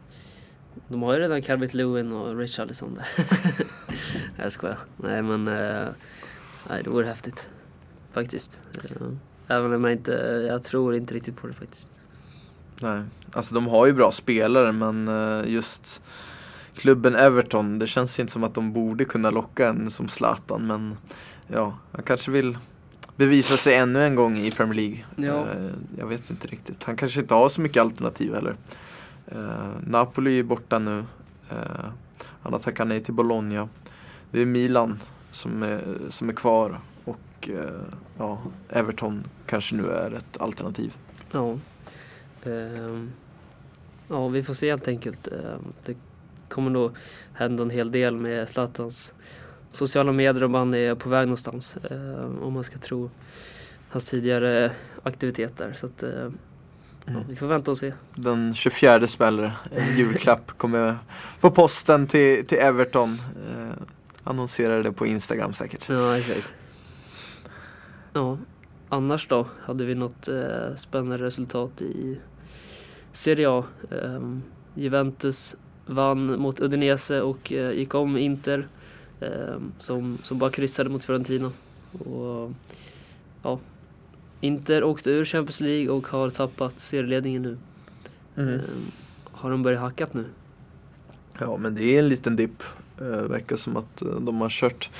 [0.88, 3.08] de har ju redan Calvert Lewin och Richarlison där.
[4.42, 4.78] Jag skojar.
[4.96, 5.88] Nej men eh,
[6.68, 7.48] nej, det vore häftigt.
[8.12, 8.60] Faktiskt.
[9.48, 10.12] Även om jag inte,
[10.48, 11.90] jag tror inte riktigt på det faktiskt.
[12.80, 13.02] Nej.
[13.32, 15.08] Alltså de har ju bra spelare men
[15.46, 16.02] just
[16.74, 20.96] klubben Everton, det känns inte som att de borde kunna locka en som Zlatan men
[21.46, 22.58] ja, han kanske vill
[23.18, 25.04] bevisa sig ännu en gång i Premier League.
[25.16, 25.46] Ja.
[25.46, 26.84] Eh, jag vet inte riktigt.
[26.84, 28.56] Han kanske inte har så mycket alternativ heller.
[29.26, 30.98] Eh, Napoli är borta nu.
[31.50, 31.86] Eh,
[32.42, 33.68] han har tackat nej till Bologna.
[34.30, 34.98] Det är Milan
[35.32, 37.48] som är, som är kvar och
[38.18, 38.38] ja,
[38.68, 40.96] Everton kanske nu är ett alternativ.
[41.32, 41.58] Ja.
[42.44, 43.10] Ehm,
[44.08, 45.28] ja, vi får se helt enkelt.
[45.28, 45.96] Ehm, det
[46.48, 46.90] kommer nog
[47.32, 49.12] hända en hel del med Zlatans
[49.70, 51.76] sociala medier om han är på väg någonstans.
[51.90, 53.10] Ehm, om man ska tro
[53.88, 55.72] hans tidigare aktiviteter.
[55.76, 56.30] Så att, ja,
[57.06, 57.22] Mm.
[57.28, 57.92] vi får vänta och se.
[58.14, 60.98] Den 24 smäller en julklapp kommer
[61.40, 63.22] på posten till, till Everton.
[63.48, 63.68] Eh,
[64.24, 65.88] annonserar det på Instagram säkert.
[65.88, 66.48] Ja, exakt.
[68.12, 68.38] Ja,
[68.88, 69.46] annars då?
[69.64, 72.18] Hade vi något eh, spännande resultat i
[73.12, 73.64] Serie A?
[73.90, 74.42] Ehm,
[74.74, 75.54] Juventus
[75.86, 78.68] vann mot Udinese och eh, gick om Inter
[79.78, 81.52] som, som bara kryssade mot Fiorentina.
[81.98, 82.52] Och,
[83.42, 83.58] ja,
[84.40, 87.58] Inter åkte ur Champions League och har tappat serieledningen nu.
[88.36, 88.60] Ehm,
[89.24, 90.24] har de börjat hackat nu?
[91.38, 92.62] Ja men det är en liten dipp.
[93.00, 94.90] Eh, verkar som att eh, de har kört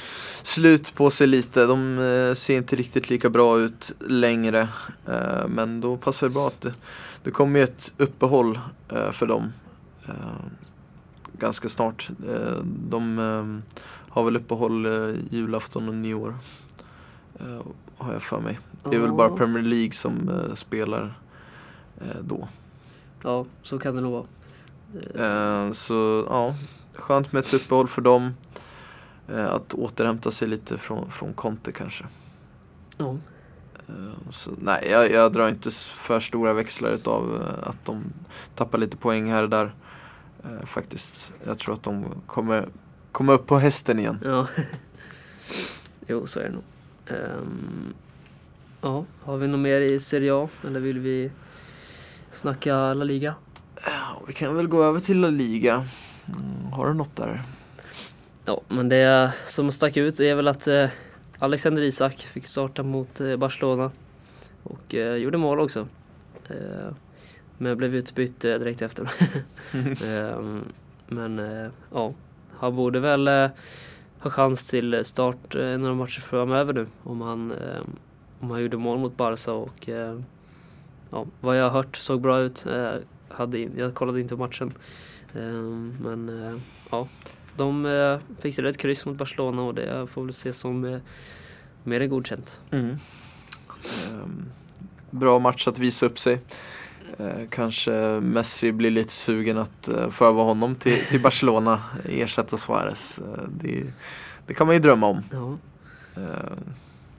[0.43, 1.66] slut på sig lite.
[1.66, 4.69] De eh, ser inte riktigt lika bra ut längre.
[5.07, 6.75] Eh, men då passar det bra att det,
[7.23, 8.59] det kommer ju ett uppehåll
[8.93, 9.53] eh, för dem.
[10.07, 10.14] Eh,
[11.39, 12.11] ganska snart.
[12.29, 13.75] Eh, de eh,
[14.09, 16.39] har väl uppehåll eh, julafton och nyår.
[17.41, 17.61] Eh,
[17.97, 18.59] har jag för mig.
[18.91, 19.37] Det är väl bara.
[19.37, 21.19] Premier League som eh, spelar
[22.01, 22.49] eh, då.
[23.23, 24.27] Ja, så kan det nog vara.
[25.15, 26.55] Eh, så ja,
[26.95, 28.35] skönt med ett uppehåll för dem.
[29.29, 32.05] Eh, att återhämta sig lite från, från Conte kanske.
[32.97, 33.17] Ja.
[34.31, 38.05] Så, nej, jag, jag drar inte för stora växlar utav att de
[38.55, 39.75] tappar lite poäng här och där.
[40.45, 41.33] Eh, faktiskt.
[41.45, 42.69] Jag tror att de kommer
[43.19, 44.19] komma upp på hästen igen.
[44.25, 44.47] Ja.
[46.07, 46.62] jo, så är det nog.
[47.07, 47.95] Ehm,
[48.81, 50.49] ja, har vi något mer i Serie A?
[50.66, 51.31] Eller vill vi
[52.33, 53.35] snacka La Liga?
[53.75, 55.87] Ja, vi kan väl gå över till La Liga.
[56.29, 57.43] Mm, har du något där?
[58.45, 60.89] Ja, men det som stack ut är väl att eh,
[61.39, 63.91] Alexander Isak fick starta mot eh, Barcelona
[64.62, 65.89] och eh, gjorde mål också.
[66.49, 66.95] Eh,
[67.59, 69.11] men blev utbytt eh, direkt efter.
[70.05, 70.64] Ehm,
[71.07, 72.12] men eh, ja,
[72.59, 73.49] han borde väl eh,
[74.19, 77.81] ha chans till eh, start eh, några matcher framöver nu om han, eh,
[78.41, 80.21] om han gjorde mål mot Barca och eh,
[81.11, 82.67] ja, vad jag har hört såg bra ut.
[82.67, 82.91] Eh,
[83.29, 84.73] hade, jag kollade inte matchen.
[86.01, 86.31] Men
[86.91, 87.09] ja,
[87.57, 91.01] de eh, fixade ett kryss mot Barcelona och det får väl ses som
[91.85, 92.61] mer än godkänt.
[92.71, 92.97] Mm.
[94.09, 94.45] Ehm,
[95.11, 96.41] bra match att visa upp sig.
[97.19, 97.91] Eh, kanske
[98.21, 103.19] Messi blir lite sugen att uh, få över honom till, till Barcelona, ersätta Suarez.
[103.19, 103.85] Eh, det,
[104.47, 105.23] det kan man ju drömma om.
[106.16, 106.23] Eh,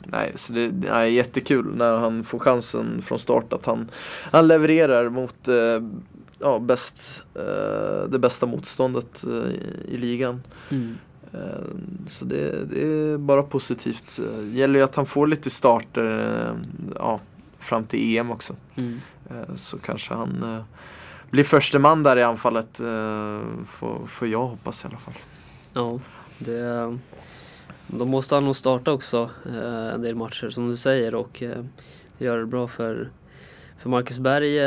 [0.04, 3.88] nej, så det, det är jättekul när han får chansen från start att han,
[4.32, 5.84] han levererar mot eh,
[6.40, 10.42] ja, bäst, eh, det bästa motståndet eh, i, i ligan.
[10.70, 10.98] mm.
[11.34, 11.40] Eh,
[12.08, 14.20] Så det, det är bara positivt.
[14.20, 16.56] Eh, gäller ju att han får lite starter eh,
[16.96, 17.20] ja,
[17.60, 18.56] fram till EM också.
[18.76, 19.00] Mm.
[19.30, 20.64] Eh, Så kanske han eh,
[21.32, 22.80] blir första man där i anfallet.
[22.80, 25.14] eh, Får, får jag hoppas i alla fall.
[25.74, 26.00] ja
[26.40, 26.98] det,
[27.88, 29.30] de måste han nog starta också
[29.94, 31.44] en del matcher som du säger och
[32.18, 33.10] göra det bra för,
[33.78, 34.60] för Marcus Berg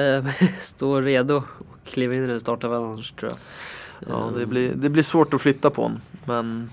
[0.60, 1.44] står redo och
[1.84, 3.38] kliva in i den startelvan annars tror jag.
[4.08, 6.00] Ja, det, Ehm, blir, det blir svårt att flytta på honom.
[6.24, 6.70] Men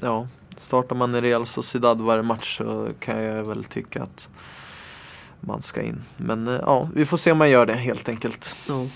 [0.00, 4.28] ja, startar man i Real Sociedad varje match så kan jag väl tycka att
[5.46, 6.02] man ska in.
[6.16, 8.56] Men eh, ja, vi får se om man gör det helt enkelt.
[8.68, 8.86] Ja.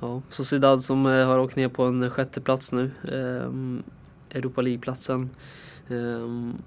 [0.00, 2.90] Ja, Sociedad som eh, har åkt ner på en sjätte plats nu.
[3.04, 5.30] Eh, Europa League-platsen.
[5.88, 6.62] Um,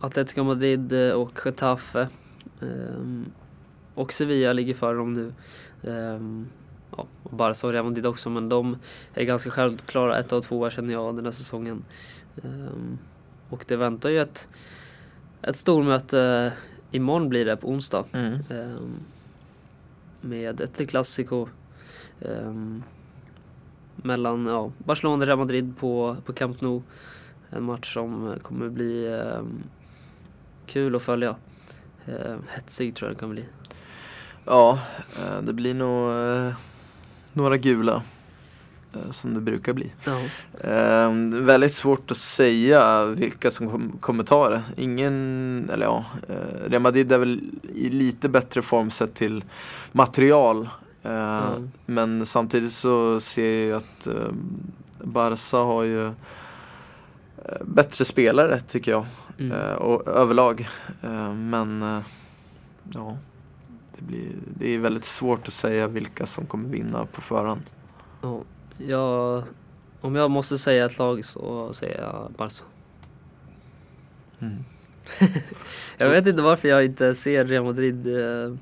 [0.00, 2.08] Atletico Madrid och Getafe.
[3.94, 5.32] Och Sevilla ligger före dem nu.
[6.96, 8.78] Ja, och Barca och Real Madrid också men de
[9.14, 11.84] är ganska självklara ett av två känner jag den här säsongen.
[13.48, 14.48] Och det väntar ju ett,
[15.42, 16.52] ett stormöte
[16.96, 18.04] imorgon blir det på onsdag.
[18.12, 18.38] Mm.
[18.50, 19.00] Um,
[20.20, 21.48] med ett Clasico
[22.20, 22.82] um,
[23.96, 26.82] mellan ja, Barcelona och Real Madrid på, på Camp Nou.
[27.50, 29.62] En match som kommer bli um,
[30.66, 31.36] kul att följa.
[32.08, 33.44] Uh, hetsig tror jag det kan bli.
[34.46, 34.78] Ja,
[35.18, 36.54] eh, det blir nog eh,
[37.32, 38.02] några gula.
[39.04, 39.92] Eh, Som det brukar bli.
[40.04, 40.18] Ja.
[40.70, 44.62] Eh, väldigt svårt att säga vilka som kom, kommer ta det.
[44.76, 49.44] Ingen, eller ja, eh, Real Madrid är väl i lite bättre form sett till
[49.92, 50.68] material.
[51.02, 51.70] Eh, Mm.
[51.86, 54.14] Men samtidigt så ser jag att eh,
[55.02, 56.12] Barca har ju eh,
[57.64, 59.06] bättre spelare tycker jag.
[59.38, 59.52] Mm.
[59.52, 60.68] Eh, och överlag.
[61.02, 62.02] Eh, men
[62.92, 63.16] ja,
[63.96, 64.28] det, blir,
[64.58, 67.62] det är väldigt svårt att säga vilka som kommer vinna på förhand.
[68.22, 68.40] Ja,
[68.78, 69.42] jag,
[70.00, 72.64] om jag måste säga ett lag så säger jag Barca.
[74.38, 74.64] Mm.
[75.98, 78.54] Jag vet inte varför jag inte ser Real Madrid eh,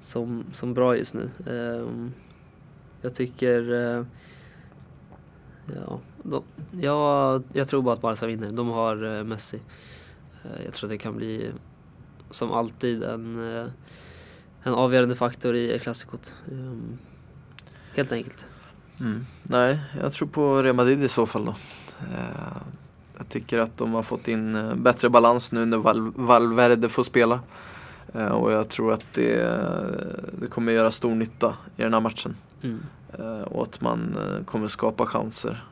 [0.00, 1.30] som, som bra just nu.
[1.50, 2.12] Ehm,
[3.02, 3.72] jag tycker...
[3.72, 4.04] Eh,
[5.74, 6.42] ja, de,
[6.80, 8.50] ja, jag tror bara att Barca vinner.
[8.50, 9.60] De har eh, Messi.
[10.44, 11.50] Eh, jag tror att det kan bli
[12.30, 13.66] som alltid en, eh,
[14.62, 16.34] en avgörande faktor i klassikot.
[16.50, 16.98] Ehm,
[17.94, 18.48] helt enkelt.
[19.00, 19.26] Mm.
[19.42, 21.54] Nej, jag tror på Real Madrid i så fall då.
[22.00, 22.56] Eh,
[23.18, 27.02] jag tycker att de har fått in eh, bättre balans nu när Val- Valverde får
[27.04, 27.40] spela.
[28.14, 29.42] Eh, och jag tror att det,
[30.40, 32.36] det kommer göra stor nytta i den här matchen.
[32.62, 32.80] Mm.
[33.18, 35.64] Eh, och att man eh, kommer skapa chanser.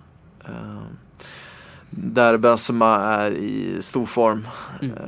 [1.91, 4.49] Där Benzema är i stor form.
[4.82, 4.97] Mm.
[4.97, 5.03] Eh,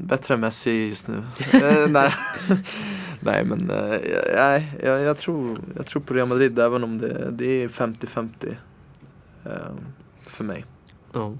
[0.00, 1.22] bättre än Messi just nu.
[1.52, 2.14] Eh, nej.
[3.20, 4.00] nej men eh,
[4.36, 8.56] nej, jag, jag, tror, jag tror på Real Madrid även om det, det är 50-50
[9.44, 9.52] eh,
[10.26, 10.64] för mig.
[11.12, 11.34] Ja.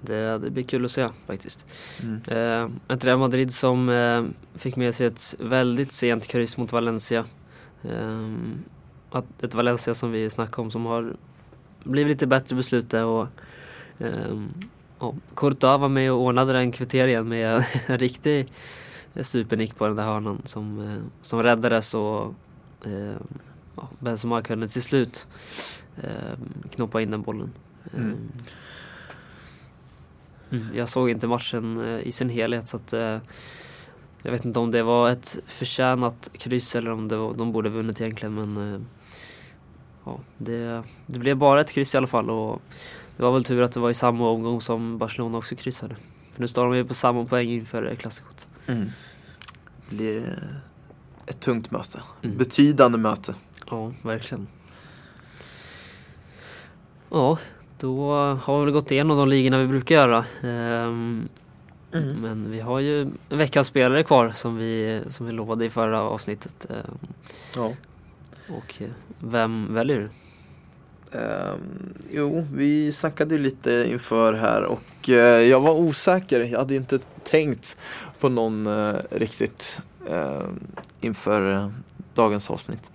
[0.00, 1.66] Det, det blir kul att se faktiskt.
[2.02, 2.20] Mm.
[2.26, 7.24] Eh, ett Real Madrid som eh, fick med sig ett väldigt sent kryss mot Valencia.
[7.82, 11.16] Eh, ett Valencia som vi snackade om som har
[11.84, 13.28] blivit lite bättre beslutet och eh,
[14.98, 18.46] ja, Courtois var med och ordnade den kvitteringen med en riktig
[19.20, 22.34] supernick på den där hörnan som, eh, som räddades och
[22.84, 23.16] eh,
[23.76, 25.26] ja, Benzema kunde till slut
[26.02, 26.38] eh,
[26.74, 27.52] knoppa in den bollen.
[27.96, 28.16] Mm.
[30.50, 30.76] Mm.
[30.76, 33.18] Jag såg inte matchen eh, i sin helhet så att eh,
[34.22, 37.68] jag vet inte om det var ett förtjänat kryss eller om det var, de borde
[37.68, 38.86] vunnit egentligen men
[40.04, 42.62] ja, det, det blev bara ett kryss i alla fall och
[43.22, 45.96] det var väl tur att det var i samma omgång som Barcelona också kryssade.
[46.32, 48.46] För nu står de ju på samma poäng inför klassikot.
[48.66, 48.90] Mm.
[49.88, 50.56] Det blir eh,
[51.26, 52.00] ett tungt möte.
[52.22, 52.38] Mm.
[52.38, 53.34] Betydande möte.
[53.70, 54.46] Ja, verkligen.
[57.10, 57.38] Ja,
[57.78, 58.12] då
[58.42, 60.24] har vi väl gått igenom de ligorna vi brukar göra.
[60.42, 61.28] Ehm,
[61.94, 62.20] Mm.
[62.20, 66.02] Men vi har ju en veckans spelare kvar som vi, som vi lovade i förra
[66.02, 66.66] avsnittet.
[66.70, 66.98] Ehm,
[67.56, 67.72] Ja.
[68.48, 70.08] Och eh, vem väljer du?
[71.14, 76.40] Ehm, jo, vi snackade lite inför här och eh, jag var osäker.
[76.40, 77.76] Jag hade inte tänkt
[78.20, 80.42] på någon eh, riktigt eh,
[81.00, 81.68] inför eh,
[82.14, 82.90] dagens avsnitt.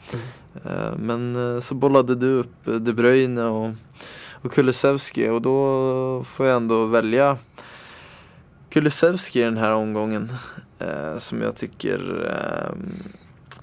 [0.66, 3.72] Eh, men så bollade du upp De Bruyne och,
[4.32, 7.38] och Kulusevski och då får jag ändå välja
[8.70, 10.34] Kulusevski i den här omgången.
[11.18, 12.76] Som jag tycker eh,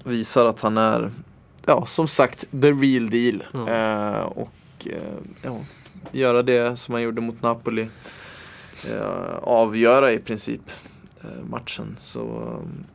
[0.03, 1.11] visar att han är
[1.65, 3.43] ja, som sagt, the real deal.
[3.53, 3.69] Ja.
[3.69, 4.51] Eh, och
[4.85, 5.59] eh, ja,
[6.11, 7.87] göra det som han gjorde mot Napoli.
[8.89, 10.61] Eh, avgöra i princip
[11.21, 11.95] eh, matchen.
[11.99, 12.85] Så eh,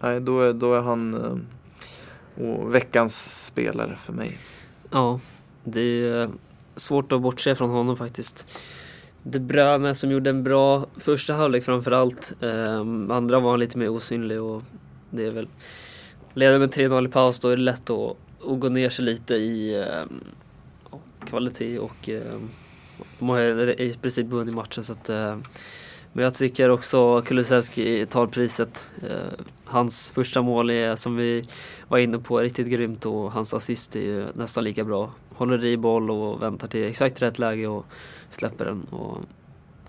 [0.00, 1.36] nej, då, är, då är han eh,
[2.44, 4.38] och veckans spelare för mig.
[4.90, 5.20] Ja,
[5.64, 6.30] det är
[6.76, 8.58] svårt att bortse från honom faktiskt.
[9.22, 12.32] De Bruyne som gjorde en bra första halvlek framförallt.
[12.40, 14.62] Um, andra var han lite mer osynlig och
[15.10, 15.48] det är väl
[16.38, 18.16] Leder med 3-0 i paus då är det lätt att,
[18.48, 20.04] att gå ner sig lite i eh,
[21.26, 22.40] kvalitet och eh,
[23.18, 25.36] de har i princip vunnit matchen så att eh,
[26.12, 28.90] men jag tycker också Kulusevski tar priset.
[29.02, 31.44] Eh, hans första mål är som vi
[31.88, 35.10] var inne på riktigt grymt och hans assist är ju nästan lika bra.
[35.34, 37.86] Håller i boll och väntar till exakt rätt läge och
[38.30, 38.82] släpper den.
[38.82, 39.18] Och,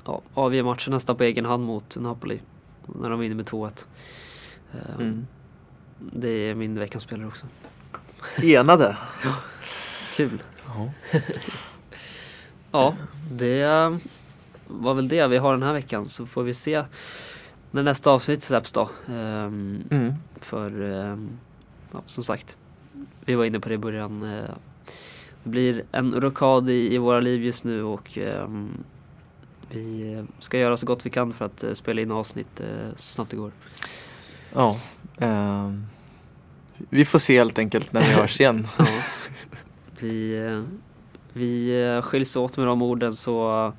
[0.05, 2.39] ja, avger matchen nästan på egen hand mot Napoli
[2.85, 3.85] när de vinner med 2-1.
[4.73, 5.27] Eh, Mm.
[5.99, 7.47] Det är min veckans spelare också.
[8.43, 8.97] Enade.
[10.13, 10.43] Kul!
[10.67, 10.91] Ja.
[12.71, 12.95] Ja,
[13.31, 13.65] det
[14.67, 16.83] var väl det vi har den här veckan så får vi se
[17.71, 18.89] när nästa avsnitt släpps då.
[19.09, 20.13] Ehm, Mm.
[20.35, 21.29] För ehm,
[21.91, 22.57] ja, som sagt,
[23.25, 24.23] vi var inne på det i början.
[24.23, 24.49] eh,
[25.43, 28.69] Det blir en rockad i, i våra liv just nu och ehm,
[29.71, 32.89] vi eh, ska göra så gott vi kan för att eh, spela in avsnitt eh,
[32.95, 33.51] så snabbt det går.
[34.53, 34.79] Ja.
[35.17, 35.85] ehm,
[36.89, 38.67] vi får se helt enkelt när vi hörs igen.
[38.77, 38.85] Ja.
[39.99, 40.63] Vi, eh,
[41.33, 43.73] vi eh, skiljs åt med de orden så eh,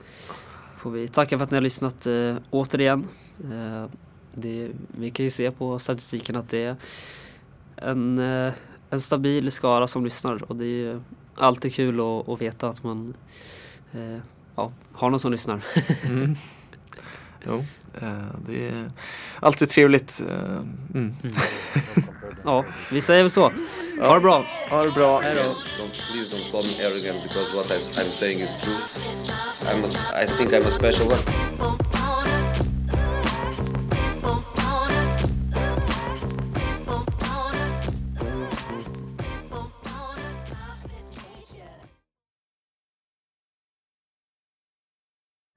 [0.77, 3.09] får vi tacka för att ni har lyssnat eh, återigen.
[3.45, 3.87] Eh,
[4.35, 6.77] det, vi kan ju se på statistiken att det är
[7.77, 8.53] en, eh,
[8.91, 11.01] en stabil skara som lyssnar och det är ju
[11.35, 13.15] alltid kul att, att veta att man
[13.93, 14.19] eh,
[14.57, 15.65] ja, har någon som lyssnar.
[16.03, 16.37] Mm.
[18.03, 18.09] Eh,
[18.47, 18.91] det är
[19.41, 20.21] alltid trevligt.
[20.21, 20.63] eh,
[20.95, 21.15] Mm.
[22.45, 23.53] Ja, vi säger väl så.
[24.01, 24.45] Ha det bra!
[24.71, 25.21] Ha det bra.
[25.21, 25.41] Hej då!
[25.43, 28.81] Don't, please don't call me arrogant because what I, I'm saying is true.
[29.71, 32.00] I'm a, I think I'm a special one.